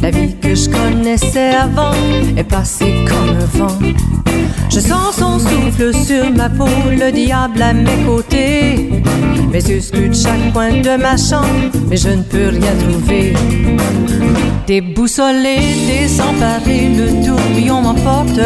[0.03, 1.93] La vie que je connaissais avant
[2.37, 3.79] est passée comme un vent.
[4.71, 9.03] Je sens son souffle sur ma peau, le diable à mes côtés.
[9.51, 13.35] Mes yeux scrutent chaque coin de ma chambre mais je ne peux rien trouver.
[14.67, 18.41] Déboussolé, désemparé, le tourbillon m'emporte.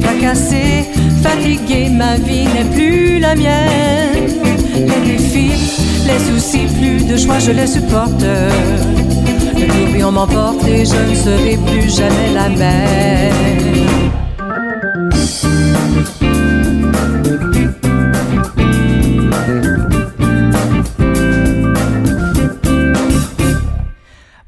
[0.00, 0.84] Fracassé,
[1.22, 4.28] fatigué, ma vie n'est plus la mienne.
[4.74, 8.22] Les défis, les soucis, plus de choix, je les supporte.
[8.22, 13.34] Le tourbillon m'emporte et je ne serai plus jamais la même.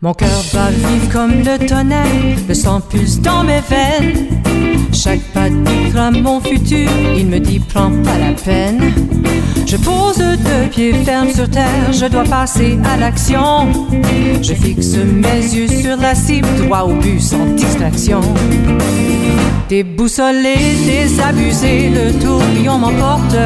[0.06, 4.28] Mon cœur bat vif comme le tonnerre, le sang pulse dans mes veines.
[4.92, 5.48] Chaque pas
[6.00, 8.92] à mon futur, il me dit prends pas la peine.
[9.66, 13.66] Je pose deux pieds fermes sur terre, je dois passer à l'action.
[14.42, 18.20] Je fixe mes yeux sur la cible, droit au but sans distraction.
[19.68, 20.54] Déboussolé,
[20.86, 23.36] désabusé, le tourbillon m'emporte.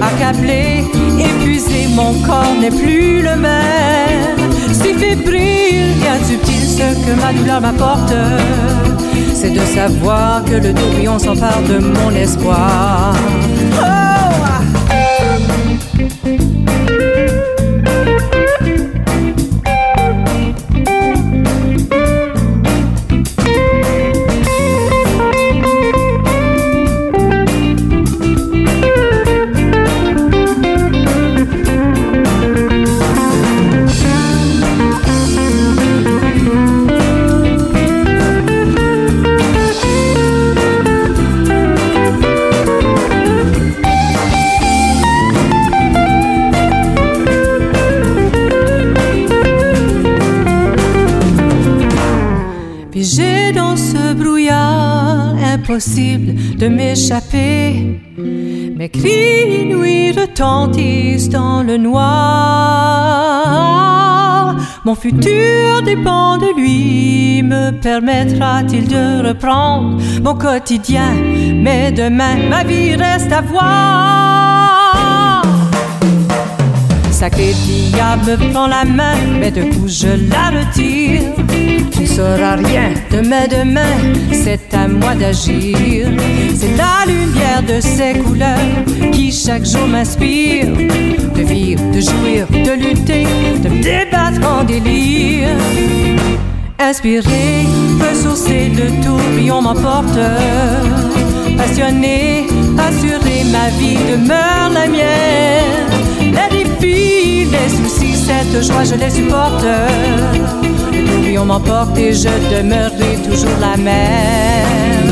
[0.00, 0.84] Accablé,
[1.18, 4.35] épuisé, mon corps n'est plus le même.
[4.82, 8.12] Si fébrile, bien subtil, ce que ma douleur m'apporte,
[9.34, 13.14] c'est de savoir que le tourbillon s'empare de mon espoir.
[55.76, 58.00] De m'échapper.
[58.16, 62.06] Mes cris inouïs retentissent dans le noir.
[64.86, 67.42] Mon futur dépend de lui.
[67.42, 71.12] Me permettra-t-il de reprendre mon quotidien?
[71.54, 75.42] Mais demain, ma vie reste à voir.
[77.10, 81.20] Sacré diable me prend la main, mais de coup je la retire.
[81.90, 83.96] Tu ne sauras rien demain, demain,
[84.32, 86.08] c'est moi d'agir.
[86.54, 88.58] C'est la lumière de ces couleurs
[89.12, 90.66] qui chaque jour m'inspire.
[91.34, 93.26] De vivre, de jouir, de lutter,
[93.62, 95.48] de me débattre en délire.
[96.78, 97.64] Inspiré,
[98.00, 100.18] ressourcé, le tourbillon m'emporte.
[101.56, 102.46] Passionné,
[102.78, 105.86] assuré, ma vie demeure la mienne.
[106.20, 109.64] Les défis, les soucis, cette joie, je les supporte.
[111.44, 115.10] M'emporte et je demeurerai toujours la même.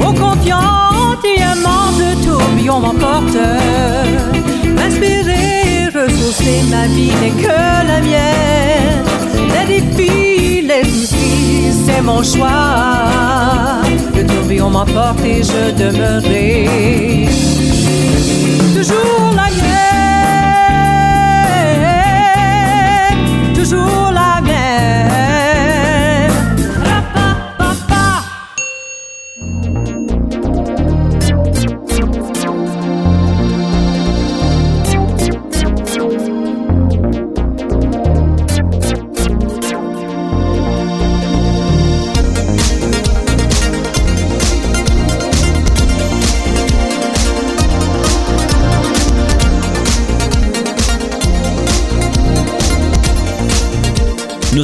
[0.00, 3.36] Au confiant et aimant, le tourbillon m'emporte.
[4.76, 7.58] M'inspirer, ressourcer, ma vie n'est que
[7.90, 9.04] la mienne.
[9.52, 13.82] Les défis, les soucis, c'est mon choix.
[14.14, 16.68] Le tourbillon m'emporte et je demeurerai
[18.76, 19.96] toujours la mienne.
[23.54, 24.25] Toujours la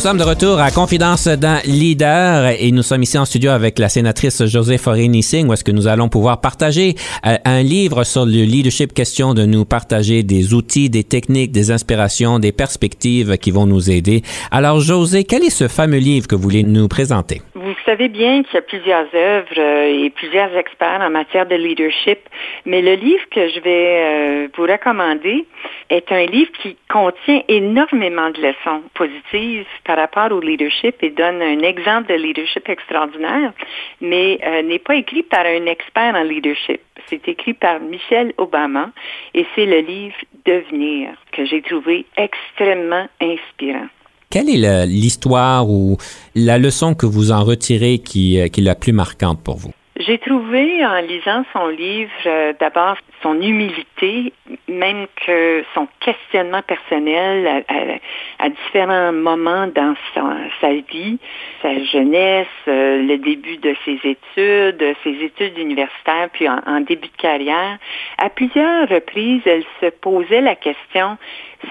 [0.02, 3.88] sommes de retour à Confidence d'un leader et nous sommes ici en studio avec la
[3.88, 8.42] sénatrice José Forini-Singh où est-ce que nous allons pouvoir partager euh, un livre sur le
[8.42, 13.66] leadership, question de nous partager des outils, des techniques, des inspirations, des perspectives qui vont
[13.66, 14.22] nous aider.
[14.50, 17.40] Alors José, quel est ce fameux livre que vous voulez nous présenter?
[17.54, 21.54] Vous savez bien qu'il y a plusieurs œuvres euh, et plusieurs experts en matière de
[21.54, 22.18] leadership,
[22.66, 25.46] mais le livre que je vais euh, vous recommander
[25.90, 31.42] est un livre qui contient énormément de leçons positives par rapport au leadership et donne
[31.42, 33.52] un exemple de leadership extraordinaire,
[34.00, 36.80] mais euh, n'est pas écrit par un expert en leadership.
[37.10, 38.90] C'est écrit par Michelle Obama
[39.34, 40.14] et c'est le livre
[40.46, 43.86] Devenir que j'ai trouvé extrêmement inspirant.
[44.30, 45.98] Quelle est l'histoire ou
[46.34, 49.72] la leçon que vous en retirez qui, euh, qui est la plus marquante pour vous?
[49.96, 54.32] J'ai trouvé en lisant son livre euh, d'abord son humilité,
[54.66, 57.64] même que son questionnement personnel
[58.38, 61.18] à, différents moments dans sa, vie,
[61.60, 67.08] sa jeunesse, euh, le début de ses études, ses études universitaires, puis en, en début
[67.08, 67.78] de carrière.
[68.16, 71.18] À plusieurs reprises, elle se posait la question,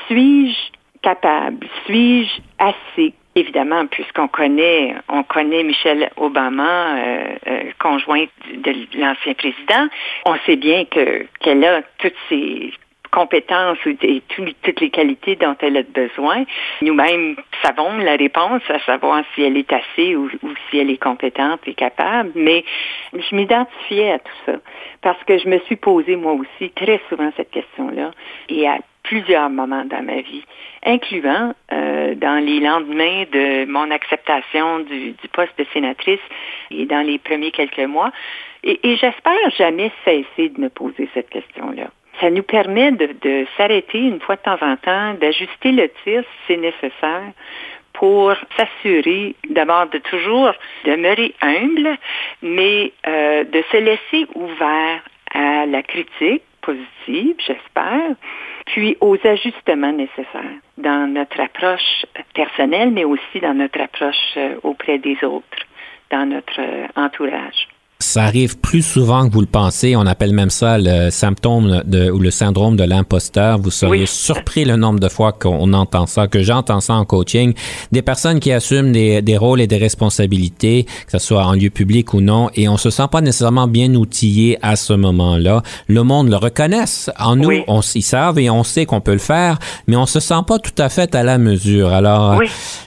[0.08, 1.68] suis-je capable?
[1.86, 9.88] Suis-je assez Évidemment, puisqu'on connaît, on connaît Michelle Obama, euh, euh, conjointe de l'ancien président,
[10.26, 12.74] on sait bien que qu'elle a toutes ses
[13.12, 16.44] compétences et toutes les qualités dont elle a besoin.
[16.82, 21.02] Nous-mêmes savons la réponse, à savoir si elle est assez ou, ou, si elle est
[21.02, 22.64] compétente et capable, mais
[23.14, 24.54] je m'identifiais à tout ça
[25.02, 28.12] parce que je me suis posé moi aussi très souvent cette question-là
[28.50, 28.78] et à
[29.12, 30.46] plusieurs moments dans ma vie,
[30.86, 36.22] incluant euh, dans les lendemains de mon acceptation du, poste de sénatrice
[36.72, 38.12] et dans les premiers quelques mois.
[38.64, 41.88] Et, j'espère jamais cesser de me poser cette question-là.
[42.22, 46.24] Ça nous permet de, de s'arrêter une fois de temps en temps, d'ajuster le tir
[46.24, 47.34] si c'est nécessaire
[47.92, 50.54] pour s'assurer d'abord de toujours
[50.86, 51.98] demeurer humble,
[52.42, 55.02] mais euh, de se laisser ouvert
[55.34, 58.16] à la critique positive, j'espère,
[58.72, 64.98] puis aux ajustements nécessaires dans notre approche personnelle, mais aussi dans notre approche euh, auprès
[64.98, 65.66] des autres,
[66.10, 67.68] dans notre euh, entourage.
[68.12, 69.96] Ça arrive plus souvent que vous le pensez.
[69.96, 73.58] On appelle même ça le symptôme de, ou le syndrome de l'imposteur.
[73.58, 77.54] Vous seriez surpris le nombre de fois qu'on entend ça, que j'entends ça en coaching.
[77.94, 81.70] Des personnes qui assument des, des, rôles et des responsabilités, que ce soit en lieu
[81.70, 85.64] public ou non, et on se sent pas nécessairement bien outillé à ce moment-là.
[85.88, 87.10] Le monde le reconnaisse.
[87.18, 90.20] En nous, on s'y savent et on sait qu'on peut le faire, mais on se
[90.20, 91.94] sent pas tout à fait à la mesure.
[91.94, 92.42] Alors,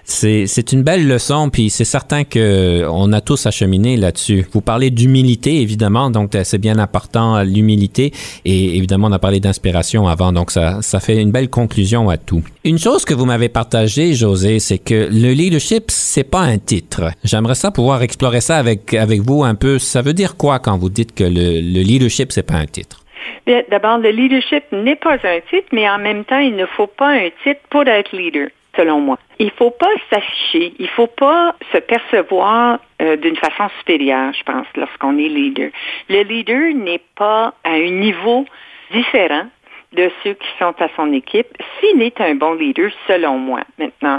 [0.05, 4.47] c'est une belle leçon, puis c'est certain que on a tous à cheminer là-dessus.
[4.53, 6.11] Vous parlez du d'humilité, évidemment.
[6.11, 8.13] Donc, c'est bien important, l'humilité.
[8.45, 10.33] Et évidemment, on a parlé d'inspiration avant.
[10.33, 12.43] Donc, ça, ça fait une belle conclusion à tout.
[12.65, 17.13] Une chose que vous m'avez partagée, José, c'est que le leadership, c'est pas un titre.
[17.23, 19.79] J'aimerais ça pouvoir explorer ça avec, avec vous un peu.
[19.79, 23.01] Ça veut dire quoi quand vous dites que le, le leadership, c'est pas un titre?
[23.47, 27.13] D'abord, le leadership n'est pas un titre, mais en même temps, il ne faut pas
[27.13, 29.19] un titre pour être leader selon moi.
[29.39, 34.67] Il faut pas s'afficher, il faut pas se percevoir euh, d'une façon supérieure, je pense,
[34.77, 35.71] lorsqu'on est leader.
[36.09, 38.45] Le leader n'est pas à un niveau
[38.93, 39.47] différent
[39.93, 41.47] de ceux qui sont à son équipe,
[41.79, 43.61] s'il est un bon leader, selon moi.
[43.79, 44.19] Maintenant,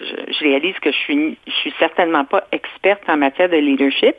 [0.00, 4.16] je, réalise que je suis, je suis certainement pas experte en matière de leadership,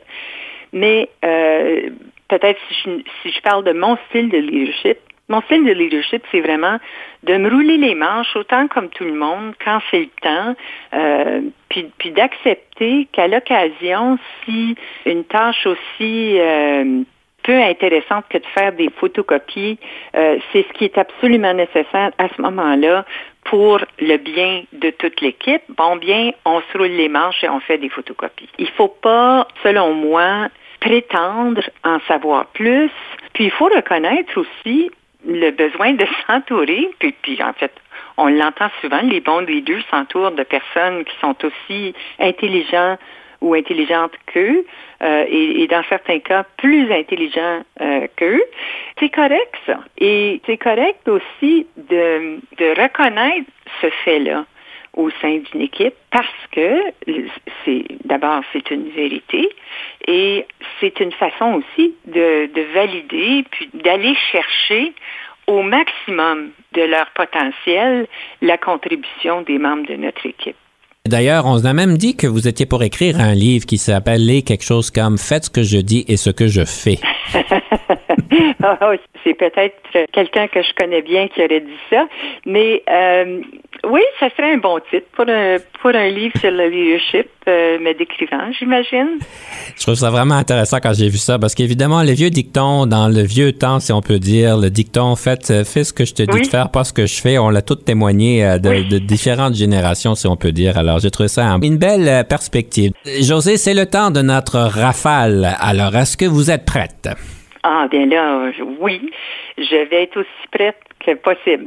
[0.72, 1.90] mais euh,
[2.28, 6.40] peut-être si si je parle de mon style de leadership, mon style de leadership, c'est
[6.40, 6.78] vraiment
[7.24, 10.56] de me rouler les manches autant comme tout le monde quand c'est le temps,
[10.94, 17.02] euh, puis, puis d'accepter qu'à l'occasion, si une tâche aussi euh,
[17.42, 19.78] peu intéressante que de faire des photocopies,
[20.16, 23.04] euh, c'est ce qui est absolument nécessaire à ce moment-là
[23.44, 25.62] pour le bien de toute l'équipe.
[25.76, 28.48] Bon bien, on se roule les manches et on fait des photocopies.
[28.58, 30.48] Il faut pas, selon moi,
[30.80, 32.90] prétendre en savoir plus.
[33.32, 34.90] Puis il faut reconnaître aussi
[35.26, 37.72] le besoin de s'entourer, puis, puis en fait,
[38.16, 42.96] on l'entend souvent, les bons leaders s'entourent de personnes qui sont aussi intelligents
[43.42, 44.64] ou intelligentes qu'eux,
[45.02, 48.42] euh, et, dans certains cas plus intelligents euh, qu'eux.
[48.98, 49.80] C'est correct ça.
[49.98, 53.50] Et c'est correct aussi de, de reconnaître
[53.82, 54.46] ce fait-là
[54.96, 56.82] au sein d'une équipe parce que
[57.64, 59.48] c'est d'abord c'est une vérité
[60.08, 60.46] et
[60.80, 64.92] c'est une façon aussi de, de valider puis d'aller chercher
[65.46, 68.06] au maximum de leur potentiel
[68.42, 70.56] la contribution des membres de notre équipe.
[71.06, 74.64] D'ailleurs, on a même dit que vous étiez pour écrire un livre qui s'appelait quelque
[74.64, 76.98] chose comme Faites ce que je dis et ce que je fais.
[78.62, 79.76] Ah, c'est peut-être
[80.12, 82.06] quelqu'un que je connais bien qui aurait dit ça.
[82.44, 83.40] Mais euh,
[83.84, 87.78] oui, ça serait un bon titre pour un, pour un livre sur le leadership, euh,
[87.78, 89.18] me décrivant, j'imagine.
[89.76, 93.08] Je trouve ça vraiment intéressant quand j'ai vu ça, parce qu'évidemment, les vieux dictons, dans
[93.08, 96.14] le vieux temps, si on peut dire, le dicton, fait, euh, fais ce que je
[96.14, 98.98] te dis de faire, pas ce que je fais, on l'a tout témoigné de, de,
[98.98, 100.78] différentes générations, si on peut dire.
[100.78, 102.92] Alors, j'ai trouvé ça une belle perspective.
[103.20, 105.56] José, c'est le temps de notre rafale.
[105.60, 107.08] Alors, est-ce que vous êtes prête?
[107.68, 109.10] Ah, bien là, oui,
[109.58, 111.66] je vais être aussi prête que possible.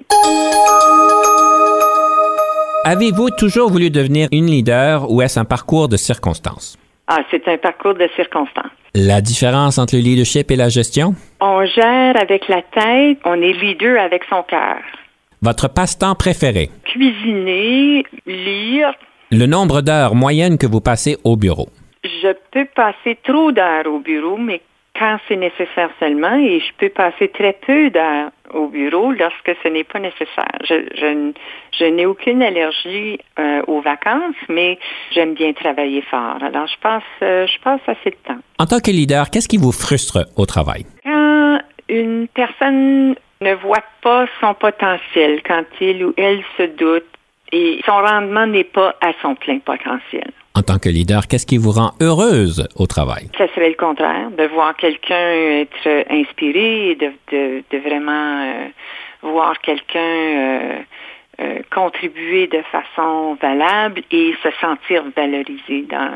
[2.85, 6.77] Avez-vous toujours voulu devenir une leader ou est-ce un parcours de circonstances?
[7.09, 8.71] Ah, c'est un parcours de circonstances.
[8.95, 11.15] La différence entre le leadership et la gestion?
[11.41, 14.77] On gère avec la tête, on est leader avec son cœur.
[15.41, 16.69] Votre passe-temps préféré?
[16.85, 18.93] Cuisiner, lire.
[19.31, 21.67] Le nombre d'heures moyennes que vous passez au bureau?
[22.05, 24.61] Je peux passer trop d'heures au bureau, mais
[24.99, 29.69] quand c'est nécessaire seulement et je peux passer très peu d'heures au bureau lorsque ce
[29.69, 30.57] n'est pas nécessaire.
[30.67, 31.33] Je,
[31.79, 34.77] je, n'ai aucune allergie euh, aux vacances, mais
[35.11, 36.37] j'aime bien travailler fort.
[36.41, 38.39] Alors, je passe, euh, je passe assez de temps.
[38.59, 40.85] En tant que leader, qu'est-ce qui vous frustre au travail?
[41.03, 47.05] Quand une personne ne voit pas son potentiel, quand il ou elle se doute
[47.51, 50.31] et son rendement n'est pas à son plein potentiel.
[50.55, 53.29] En tant que leader, qu'est-ce qui vous rend heureuse au travail?
[53.37, 55.29] Ça serait le contraire, de voir quelqu'un
[55.61, 58.67] être inspiré, de, de, de vraiment euh,
[59.21, 60.79] voir quelqu'un euh,
[61.41, 66.11] euh, contribuer de façon valable et se sentir valorisé dans,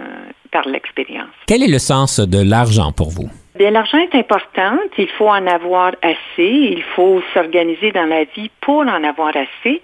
[0.51, 1.29] par l'expérience.
[1.47, 3.29] Quel est le sens de l'argent pour vous?
[3.55, 4.77] Bien, l'argent est important.
[4.97, 6.49] Il faut en avoir assez.
[6.75, 9.79] Il faut s'organiser dans la vie pour en avoir assez.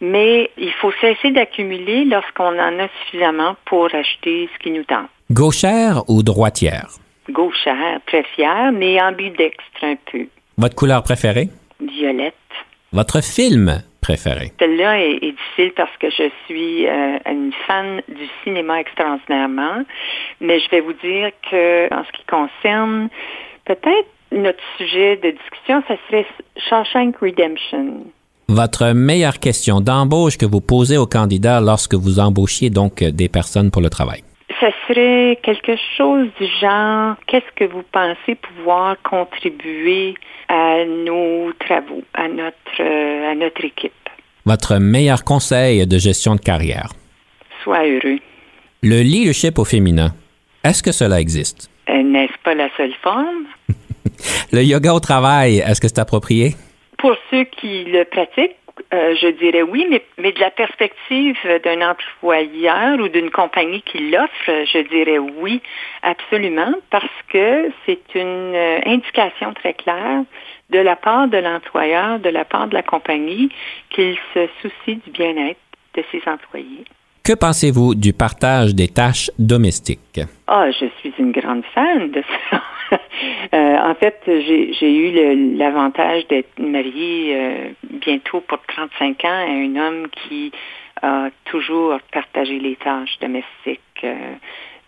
[0.00, 5.08] Mais il faut cesser d'accumuler lorsqu'on en a suffisamment pour acheter ce qui nous tente.
[5.30, 6.88] Gauchère ou droitière?
[7.30, 10.26] Gauchère, très fière, mais ambidextre un peu.
[10.56, 11.50] Votre couleur préférée?
[11.80, 12.34] Violette.
[12.92, 13.82] Votre film
[14.16, 19.84] Celle-là est, difficile parce que je suis euh, une fan du cinéma extraordinairement,
[20.40, 23.08] mais je vais vous dire que en ce qui concerne
[23.64, 28.06] peut-être notre sujet de discussion, ça serait Shawshank Redemption.
[28.48, 33.70] Votre meilleure question d'embauche que vous posez aux candidats lorsque vous embauchiez donc des personnes
[33.70, 34.22] pour le travail?
[34.60, 40.14] Ça serait quelque chose du genre, qu'est-ce que vous pensez pouvoir contribuer
[40.48, 43.92] à nos travaux, à notre, à notre équipe?
[44.46, 46.92] Votre meilleur conseil de gestion de carrière?
[47.62, 48.18] Sois heureux.
[48.82, 50.14] Le leadership au féminin,
[50.64, 51.70] est-ce que cela existe?
[51.90, 53.44] Euh, n'est-ce pas la seule forme?
[54.52, 56.54] le yoga au travail, est-ce que c'est approprié?
[56.96, 58.56] Pour ceux qui le pratiquent,
[58.94, 64.10] euh, je dirais oui, mais, mais de la perspective d'un employeur ou d'une compagnie qui
[64.10, 65.60] l'offre, je dirais oui,
[66.02, 70.24] absolument, parce que c'est une euh, indication très claire
[70.70, 73.50] de la part de l'employeur, de la part de la compagnie,
[73.90, 75.60] qu'il se soucie du bien-être
[75.94, 76.84] de ses employés.
[77.24, 80.20] Que pensez-vous du partage des tâches domestiques?
[80.46, 82.62] Ah, je suis une grande fan de ça.
[83.54, 89.76] Euh, en fait, j'ai eu l'avantage d'être mariée euh, bientôt pour 35 ans à un
[89.76, 90.50] homme qui
[91.02, 93.80] a toujours partagé les tâches domestiques.
[94.02, 94.34] Euh,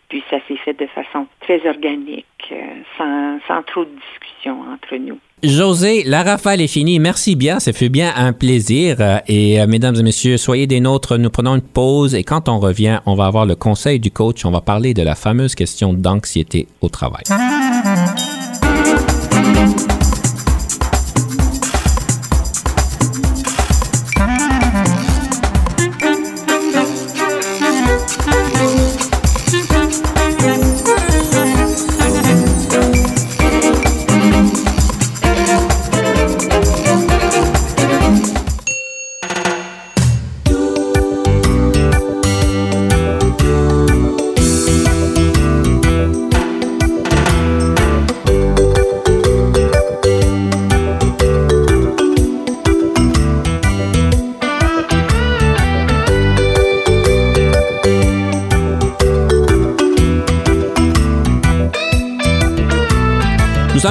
[0.08, 2.52] puis ça s'est fait de façon très organique,
[2.98, 5.20] sans, sans trop de discussion entre nous.
[5.42, 7.00] José, la rafale est finie.
[7.00, 7.58] Merci bien.
[7.58, 9.20] Ça fait bien un plaisir.
[9.26, 11.18] Et mesdames et messieurs, soyez des nôtres.
[11.18, 14.44] Nous prenons une pause et quand on revient, on va avoir le conseil du coach.
[14.44, 17.24] On va parler de la fameuse question d'anxiété au travail.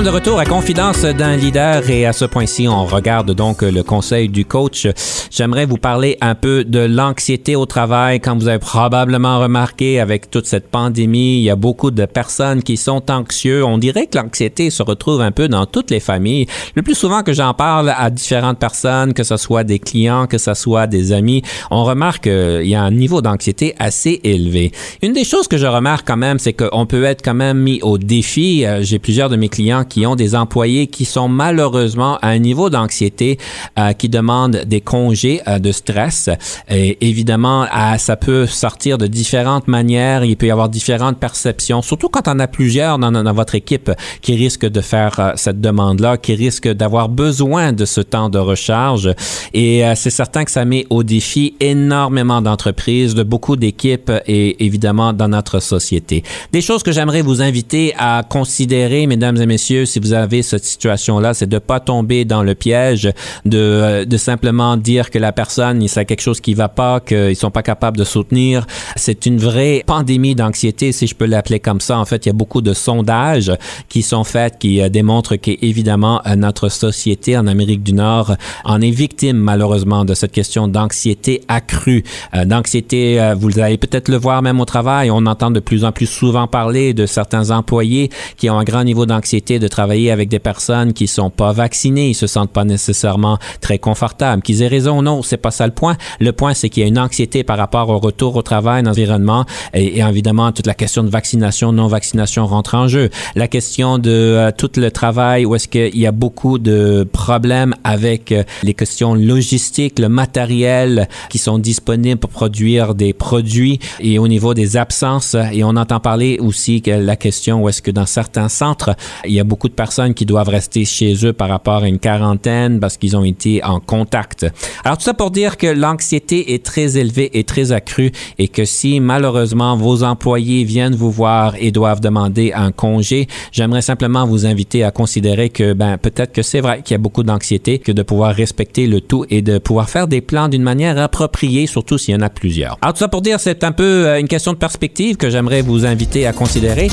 [0.04, 4.30] De retour à Confidence d'un leader et à ce point-ci, on regarde donc le conseil
[4.30, 4.88] du coach.
[5.32, 8.19] J'aimerais vous parler un peu de l'anxiété au travail.
[8.19, 12.61] Comme vous avez probablement remarqué avec toute cette pandémie, il y a beaucoup de personnes
[12.61, 13.63] qui sont anxieux.
[13.63, 16.47] On dirait que l'anxiété se retrouve un peu dans toutes les familles.
[16.75, 20.38] Le plus souvent que j'en parle à différentes personnes, que ce soit des clients, que
[20.38, 24.73] ce soit des amis, on remarque qu'il y a un niveau d'anxiété assez élevé.
[25.01, 27.79] Une des choses que je remarque quand même, c'est qu'on peut être quand même mis
[27.84, 28.65] au défi.
[28.65, 32.39] Euh, j'ai plusieurs de mes clients qui ont des employés qui sont malheureusement à un
[32.39, 33.38] niveau d'anxiété
[33.79, 36.30] euh, qui demande des congés euh, de stress.
[36.69, 37.65] Évidemment,
[37.97, 40.24] ça peut sortir de différentes manières.
[40.24, 43.91] Il peut y avoir différentes perceptions, surtout quand on a plusieurs dans, dans votre équipe
[44.22, 48.39] qui risquent de faire euh, cette demande-là, qui risquent d'avoir besoin de ce temps de
[48.39, 49.13] recharge.
[49.53, 55.13] Et c'est certain que ça met au défi énormément d'entreprises, de beaucoup d'équipes et évidemment
[55.13, 56.24] dans notre société.
[56.51, 60.65] Des choses que j'aimerais vous inviter à considérer, mesdames et messieurs, si vous avez cette
[60.65, 63.11] situation-là, c'est de pas tomber dans le piège
[63.45, 67.36] de, de simplement dire que la personne, il sait quelque chose qui va pas, qu'ils
[67.36, 68.66] sont pas capables de soutenir.
[68.95, 71.99] C'est une vraie pandémie d'anxiété, si je peux l'appeler comme ça.
[71.99, 73.51] En fait, il y a beaucoup de sondages
[73.89, 78.82] qui sont faits qui euh, démontrent qu'évidemment, euh, notre société en Amérique du Nord en
[78.82, 82.03] est victime, malheureusement, de cette question d'anxiété accrue.
[82.34, 85.12] Euh, d'anxiété, vous allez peut-être le voir même au travail.
[85.12, 88.84] On entend de plus en plus souvent parler de certains employés qui ont un grand
[88.84, 92.64] niveau d'anxiété de travailler avec des personnes qui sont pas vaccinées, ils se sentent pas
[92.64, 94.41] nécessairement très confortables.
[94.41, 95.97] Qu'ils aient raison non, c'est pas ça le point.
[96.20, 99.45] Le point, c'est qu'il y a une anxiété par rapport au retour au travail, l'environnement,
[99.74, 103.10] et, évidemment toute la question de vaccination, non vaccination rentre en jeu.
[103.36, 107.74] La question de euh, tout le travail où est-ce qu'il y a beaucoup de problèmes
[107.84, 114.20] avec euh, les questions logistiques, le matériel qui sont disponibles pour produire des produits et
[114.20, 115.36] au niveau des absences.
[115.52, 118.95] Et on entend parler aussi que la question où est-ce que dans certains centres,
[119.26, 121.99] il y a beaucoup de personnes qui doivent rester chez eux par rapport à une
[121.99, 124.45] quarantaine parce qu'ils ont été en contact.
[124.84, 128.65] Alors tout ça pour dire que l'anxiété est très élevée et très accrue et que
[128.65, 134.45] si malheureusement vos employés viennent vous voir et doivent demander un congé, j'aimerais simplement vous
[134.45, 137.91] inviter à considérer que ben peut-être que c'est vrai qu'il y a beaucoup d'anxiété, que
[137.91, 141.97] de pouvoir respecter le tout et de pouvoir faire des plans d'une manière appropriée, surtout
[141.97, 142.77] s'il y en a plusieurs.
[142.81, 145.61] Alors tout ça pour dire c'est un peu euh, une question de perspective que j'aimerais
[145.61, 146.89] vous inviter à considérer.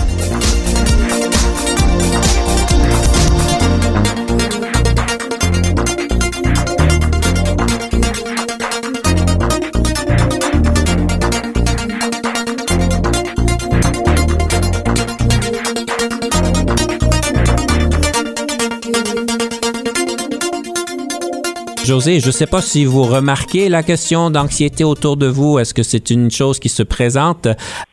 [21.89, 25.59] José, je ne sais pas si vous remarquez la question d'anxiété autour de vous.
[25.59, 27.49] Est-ce que c'est une chose qui se présente?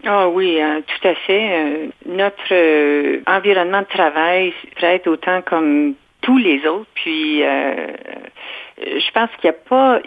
[0.05, 1.47] Ah oui, hein, tout à fait.
[1.53, 6.89] Euh, notre euh, environnement de travail être autant comme tous les autres.
[6.95, 7.87] Puis, euh,
[8.79, 9.53] je pense qu'il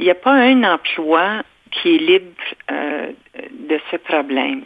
[0.05, 4.64] n'y a pas un emploi qui est libre de ce problème.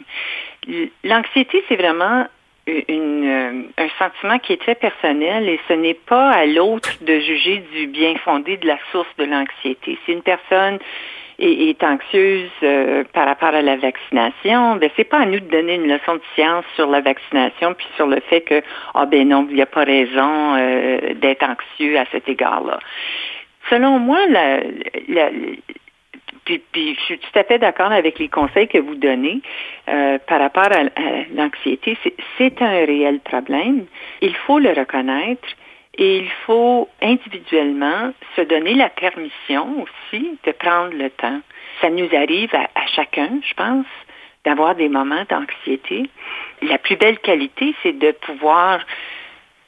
[1.05, 2.25] L'anxiété, c'est vraiment
[2.69, 7.61] euh, un sentiment qui est très personnel et ce n'est pas à l'autre de juger
[7.73, 9.97] du bien fondé de la source de l'anxiété.
[10.05, 10.79] Si une personne
[11.39, 15.75] est, anxieuse euh, par rapport à la vaccination, ben c'est pas à nous de donner
[15.75, 18.61] une leçon de science sur la vaccination puis sur le fait que
[18.93, 22.79] ah ben non, il n'y a pas raison euh, d'être anxieux à cet égard-là.
[23.69, 24.59] Selon moi, la,
[25.09, 25.29] la,
[26.45, 29.41] puis, je suis tout à fait d'accord avec les conseils que vous donnez
[29.89, 30.83] euh, par rapport à,
[31.33, 31.97] l'anxiété.
[32.37, 33.85] C'est un réel problème.
[34.21, 35.47] Il faut le reconnaître
[35.97, 41.39] et il faut individuellement se donner la permission aussi de prendre le temps.
[41.81, 43.85] Ça nous arrive à, à chacun, je pense,
[44.45, 46.09] d'avoir des moments d'anxiété.
[46.61, 48.79] La plus belle qualité, c'est de pouvoir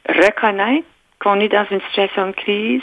[0.10, 0.88] reconnaître
[1.20, 2.82] qu'on est dans une situation de crise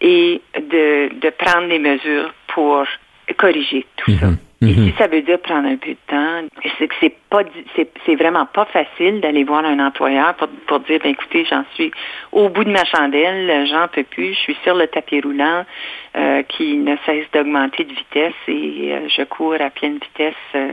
[0.00, 2.84] et de, de prendre des mesures pour
[3.34, 4.26] corriger tout ça.
[4.26, 4.38] Mhm.
[4.60, 4.92] Et si mhm.
[4.98, 6.42] ça veut dire prendre un peu de temps,
[6.78, 7.42] c'est que c'est pas
[7.76, 11.92] c'est vraiment pas facile d'aller voir un employeur pour, pour dire ben écoutez, j'en suis
[12.32, 15.64] au bout de ma chandelle, j'en peux plus, je suis sur le tapis roulant
[16.16, 20.72] euh, qui ne cesse d'augmenter de vitesse et euh, je cours à pleine vitesse euh,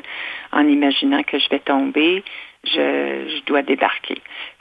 [0.51, 2.23] en imaginant que je vais tomber,
[2.63, 4.17] je, je dois débarquer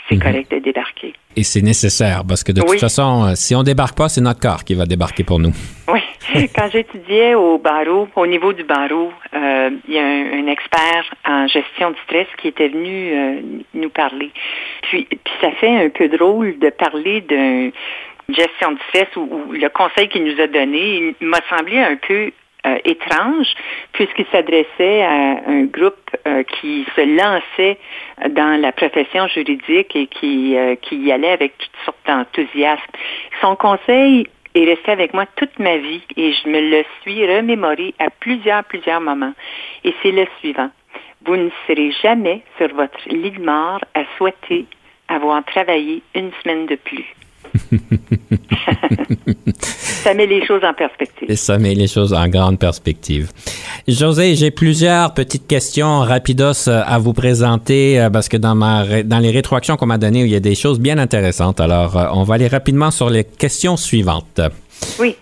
[0.09, 0.23] c'est mhm.
[0.23, 1.15] correct de débarquer.
[1.37, 4.41] Et c'est nécessaire parce que de toute façon, euh, si on débarque pas, c'est notre
[4.41, 5.53] corps qui va débarquer pour nous.
[5.89, 6.01] Oui.
[6.55, 11.47] Quand j'étudiais au barreau, au niveau du barreau, euh, il y a un, expert en
[11.49, 13.41] gestion du stress qui était venu euh,
[13.75, 14.31] nous parler.
[14.83, 17.73] Puis, puis ça fait un peu drôle de parler d'une
[18.29, 22.31] gestion du stress ou, le conseil qu'il nous a donné m'a semblé un peu
[22.67, 23.49] euh, étrange
[23.93, 27.79] puisqu'il s'adressait à un groupe euh, qui se lançait
[28.31, 32.83] dans la profession juridique et qui, euh, qui y allait avec toutes sortes d'enthousiasme.
[33.41, 37.95] Son conseil est resté avec moi toute ma vie et je me le suis remémoré
[37.99, 39.35] à plusieurs, plusieurs moments.
[39.85, 40.71] Et c'est le suivant.
[41.27, 44.67] Vous ne serez jamais sur votre lit de mort à souhaiter
[45.09, 47.05] avoir travaillé une semaine de plus.
[49.63, 51.31] ça met les choses en perspective.
[51.31, 53.31] Et ça met les choses en grande perspective.
[53.87, 59.19] José, j'ai plusieurs petites questions rapidos à vous présenter euh, parce que dans, ma, dans
[59.19, 61.61] les rétroactions qu'on m'a données, il y a des choses bien intéressantes.
[61.61, 64.41] Alors, euh, on va aller rapidement sur les questions suivantes.
[64.99, 65.17] Oui.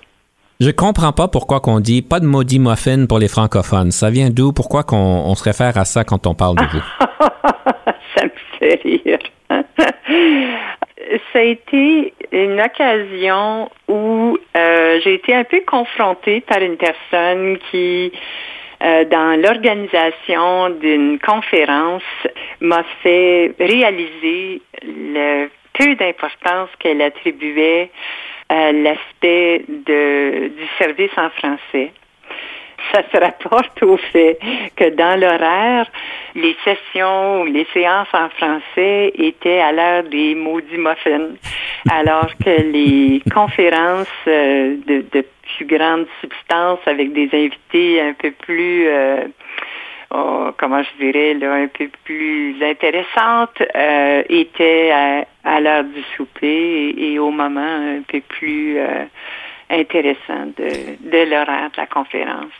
[0.61, 3.91] Je comprends pas pourquoi qu'on dit pas de maudit muffin pour les francophones.
[3.91, 4.53] Ça vient d'où?
[4.53, 6.83] Pourquoi qu'on se réfère à ça quand on parle de vous?
[8.17, 9.19] ça me fait rire.
[11.33, 17.59] Ça a été une occasion où euh, j'ai été un peu confrontée par une personne
[17.71, 18.13] qui,
[18.83, 22.03] euh, dans l'organisation d'une conférence,
[22.61, 25.49] m'a fait réaliser le
[25.79, 27.91] peu d'importance qu'elle attribuait
[28.49, 31.93] à l'aspect du service en français
[32.93, 34.39] ça se rapporte au fait
[34.77, 35.87] que dans l'horaire,
[36.35, 41.35] les sessions les séances en français étaient à l'heure des maudits muffins,
[41.91, 45.25] alors que les conférences euh, de,
[45.57, 49.25] plus grande substance avec des invités un peu plus euh,
[50.13, 54.93] oh, comment je dirais, un peu plus intéressantes, euh, étaient
[55.45, 58.79] à, l'heure du souper et, au moment un peu plus
[59.69, 62.53] intéressant de, de l'horaire de la conférence.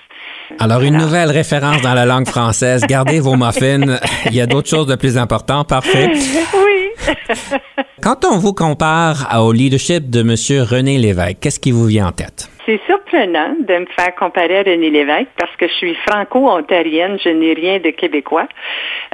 [0.59, 2.85] Alors, une nouvelle référence dans la langue française.
[2.87, 3.99] Gardez vos muffins.
[4.27, 5.69] Il y a d'autres choses de plus importantes.
[5.69, 6.11] Parfait.
[6.13, 6.73] Oui.
[8.03, 10.65] Quand on vous compare au leadership de M.
[10.69, 12.49] René Lévesque, qu'est-ce qui vous vient en tête?
[12.65, 17.31] C'est surprenant de me faire comparer à René Lévesque parce que je suis franco-ontarienne, je
[17.31, 18.47] n'ai rien de québécois.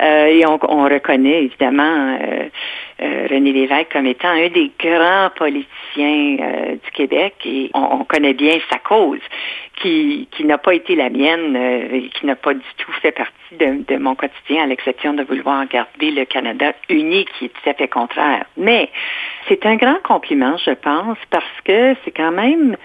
[0.00, 2.48] Euh, et on, reconnaît évidemment euh,
[3.00, 6.36] euh, René Lévesque comme étant un des grands politiciens
[6.74, 9.20] du Québec et on, connaît bien sa cause
[9.80, 13.32] qui, qui n'a pas été la mienne et qui n'a pas du tout fait partie
[13.58, 17.70] de, de mon quotidien à l'exception de vouloir garder le Canada uni qui est tout
[17.70, 18.44] à fait contraire.
[18.56, 18.90] Mais
[19.48, 22.76] c'est un grand compliment, je pense, parce que c'est quand même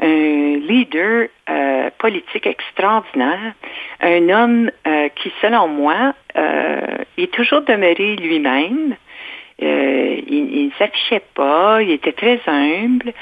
[0.00, 3.54] un leader euh, politique extraordinaire,
[4.00, 8.96] un homme euh, qui, selon moi, euh, est toujours demeuré lui-même.
[9.62, 13.12] Il ne s'affichait pas, il était très humble,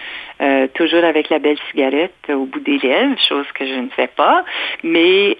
[0.74, 4.44] toujours avec la belle cigarette au bout des lèvres, chose que je ne sais pas,
[4.82, 5.36] mais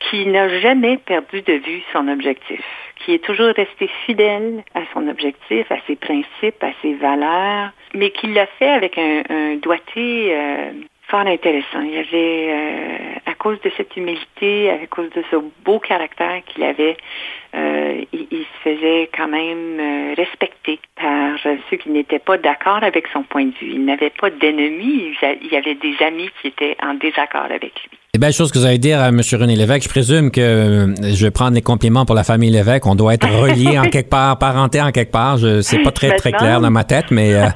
[0.00, 2.64] qui n'a jamais perdu de vue son objectif
[3.06, 8.10] qui est toujours resté fidèle à son objectif, à ses principes, à ses valeurs, mais
[8.10, 10.72] qui l'a fait avec un, doigté euh,
[11.08, 11.82] fort intéressant.
[11.82, 16.64] Il avait, euh, à cause de cette humilité, à cause de ce beau caractère qu'il
[16.64, 16.96] avait,
[17.56, 21.38] euh, il, se faisait quand même respecter par
[21.70, 23.72] ceux qui n'étaient pas d'accord avec son point de vue.
[23.74, 27.98] Il n'avait pas d'ennemis, il y avait des amis qui étaient en désaccord avec lui.
[28.16, 29.20] C'est belle chose que vous allez dire à M.
[29.20, 29.82] René Lévesque.
[29.82, 32.86] Je présume que euh, je vais prendre les compliments pour la famille Lévesque.
[32.86, 35.36] On doit être relié en quelque part, parenté en quelque part.
[35.36, 37.48] Je c'est pas très très clair dans ma tête, mais euh,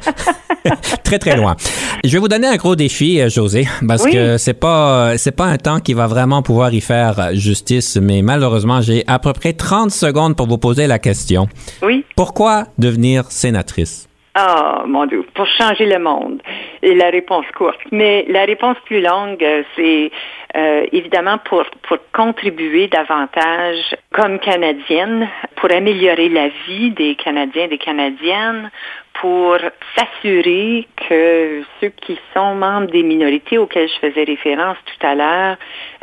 [1.03, 1.57] très très loin.
[2.05, 5.47] Je vais vous donner un gros défi, euh, José, parce que c'est pas c'est pas
[5.47, 9.55] un temps qui va vraiment pouvoir y faire justice, mais malheureusement j'ai à peu près
[9.55, 11.49] 30 secondes pour vous poser la question.
[11.83, 12.05] Oui.
[12.17, 14.10] Pourquoi devenir sénatrice?
[14.35, 16.41] Ah, mon Dieu, pour changer le monde.
[16.83, 17.81] Et la réponse courte.
[17.91, 20.13] Mais la réponse plus longue, euh, c'est
[20.57, 27.69] euh, évidemment pour, pour contribuer davantage comme Canadienne, pour améliorer la vie des Canadiens et
[27.69, 28.71] des Canadiennes,
[29.15, 29.59] pour
[29.97, 35.57] s'assurer que ceux qui sont membres des minorités auxquelles je faisais référence tout à l'heure,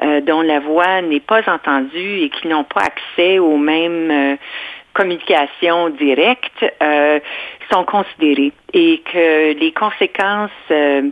[0.04, 4.38] euh, dont la voix n'est pas entendue et qui n'ont pas accès aux mêmes
[4.98, 7.20] communication directe euh,
[7.72, 11.10] sont considérées et que les conséquences euh,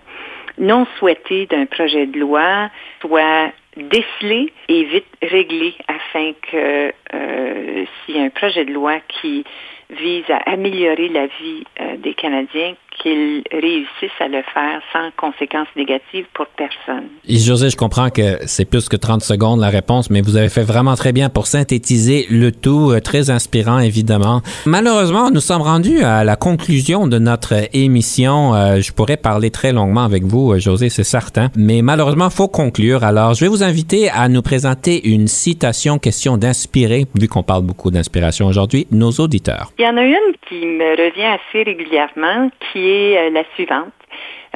[0.57, 2.69] non souhaitées d'un projet de loi
[3.01, 9.43] soient décelées et vite réglées afin que euh, a un projet de loi qui
[9.89, 11.63] vise à améliorer la vie
[12.01, 17.07] des Canadiens, qu'ils réussissent à le faire sans conséquences négatives pour personne.
[17.27, 20.49] Et José, je comprends que c'est plus que 30 secondes la réponse, mais vous avez
[20.49, 24.41] fait vraiment très bien pour synthétiser le tout, euh, très inspirant évidemment.
[24.65, 28.53] Malheureusement, nous sommes rendus à la conclusion de notre émission.
[28.55, 32.47] Euh, je pourrais parler très longuement avec vous, euh, José, c'est certain, mais malheureusement, faut
[32.47, 33.03] conclure.
[33.03, 37.63] Alors, je vais vous inviter à nous présenter une citation question d'inspirer, vu qu'on parle
[37.63, 39.71] beaucoup d'inspiration aujourd'hui, nos auditeurs.
[39.77, 43.91] Il y en a une qui me revient assez régulièrement, qui euh, la suivante.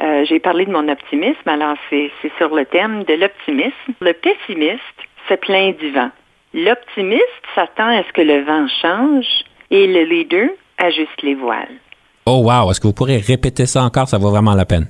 [0.00, 3.92] Euh, j'ai parlé de mon optimisme, alors c'est sur le thème de l'optimisme.
[4.00, 4.80] Le pessimiste
[5.28, 6.10] se plaint du vent.
[6.54, 9.26] L'optimiste s'attend à ce que le vent change
[9.70, 10.48] et le leader
[10.78, 11.76] ajuste les voiles.
[12.24, 14.08] Oh wow, est-ce que vous pourrez répéter ça encore?
[14.08, 14.88] Ça vaut vraiment la peine.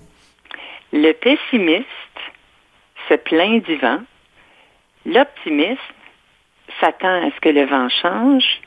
[0.93, 1.87] Le pessimiste
[3.09, 3.99] se plaint du vent.
[5.07, 5.81] L'optimiste
[6.81, 8.61] s'attend à ce que le vent change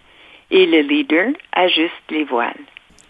[0.54, 2.54] et le leader ajuste les voiles.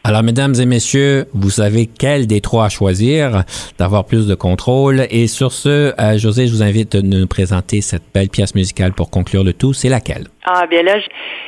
[0.06, 3.44] Alors, mesdames et messieurs, vous savez quel des trois choisir,
[3.80, 5.08] d'avoir plus de contrôle.
[5.10, 8.91] Et sur ce, euh, José, je vous invite de nous présenter cette belle pièce musicale
[8.91, 9.72] pour conclure le tout.
[9.72, 10.26] C'est laquelle?
[10.44, 11.00] Ah, bien là,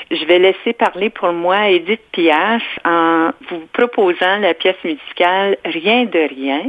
[0.10, 6.06] je, vais laisser parler pour moi Edith Piaf en vous proposant la pièce musicale Rien
[6.06, 6.62] de rien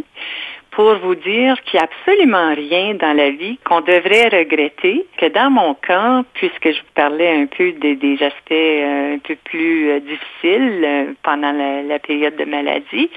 [0.77, 5.24] pour vous dire qu'il n'y a absolument rien dans la vie qu'on devrait regretter, que
[5.24, 9.89] dans mon cas, puisque je vous parlais un peu des, aspects euh, un peu plus
[9.89, 13.11] euh, difficiles euh, pendant la, période de maladie,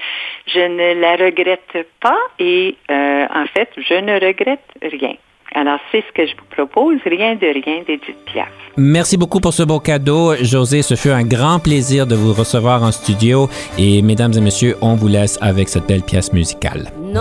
[0.46, 5.16] je ne la regrette pas et en fait, je ne regrette rien.
[5.54, 8.48] Alors, c'est ce que je vous propose, rien de rien d'Edith Piaf.
[8.76, 10.34] Merci beaucoup pour ce beau cadeau.
[10.40, 13.48] José, ce fut un grand plaisir de vous recevoir en studio.
[13.76, 16.92] Et mesdames et messieurs, on vous laisse avec cette belle pièce musicale.
[17.02, 17.20] Non,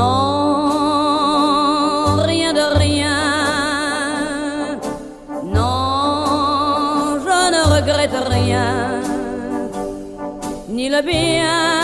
[2.23, 3.17] rien de rien.
[5.45, 9.01] Non, je ne regrette rien.
[10.69, 11.78] Ni le bien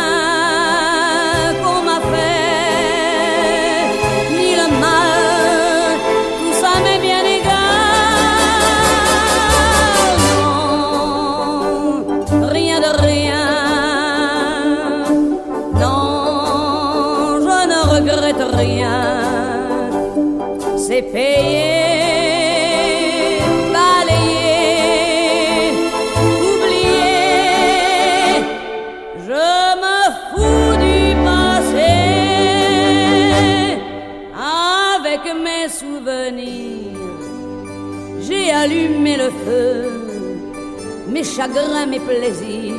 [41.36, 42.74] chagrins, mes plaisirs.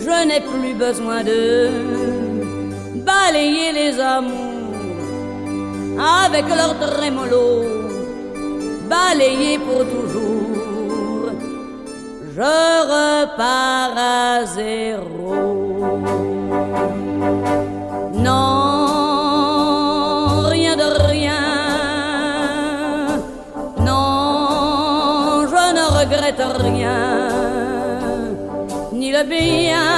[0.00, 1.42] Je n'ai plus besoin de
[3.08, 4.58] balayer les amours
[6.24, 7.48] avec leur trémolo,
[8.88, 11.30] balayé pour toujours.
[12.36, 12.54] Je
[12.94, 15.34] repars à zéro.
[18.14, 18.78] Non,
[20.54, 21.44] rien de rien.
[23.80, 27.27] Non, je ne regrette rien,
[29.24, 29.97] bien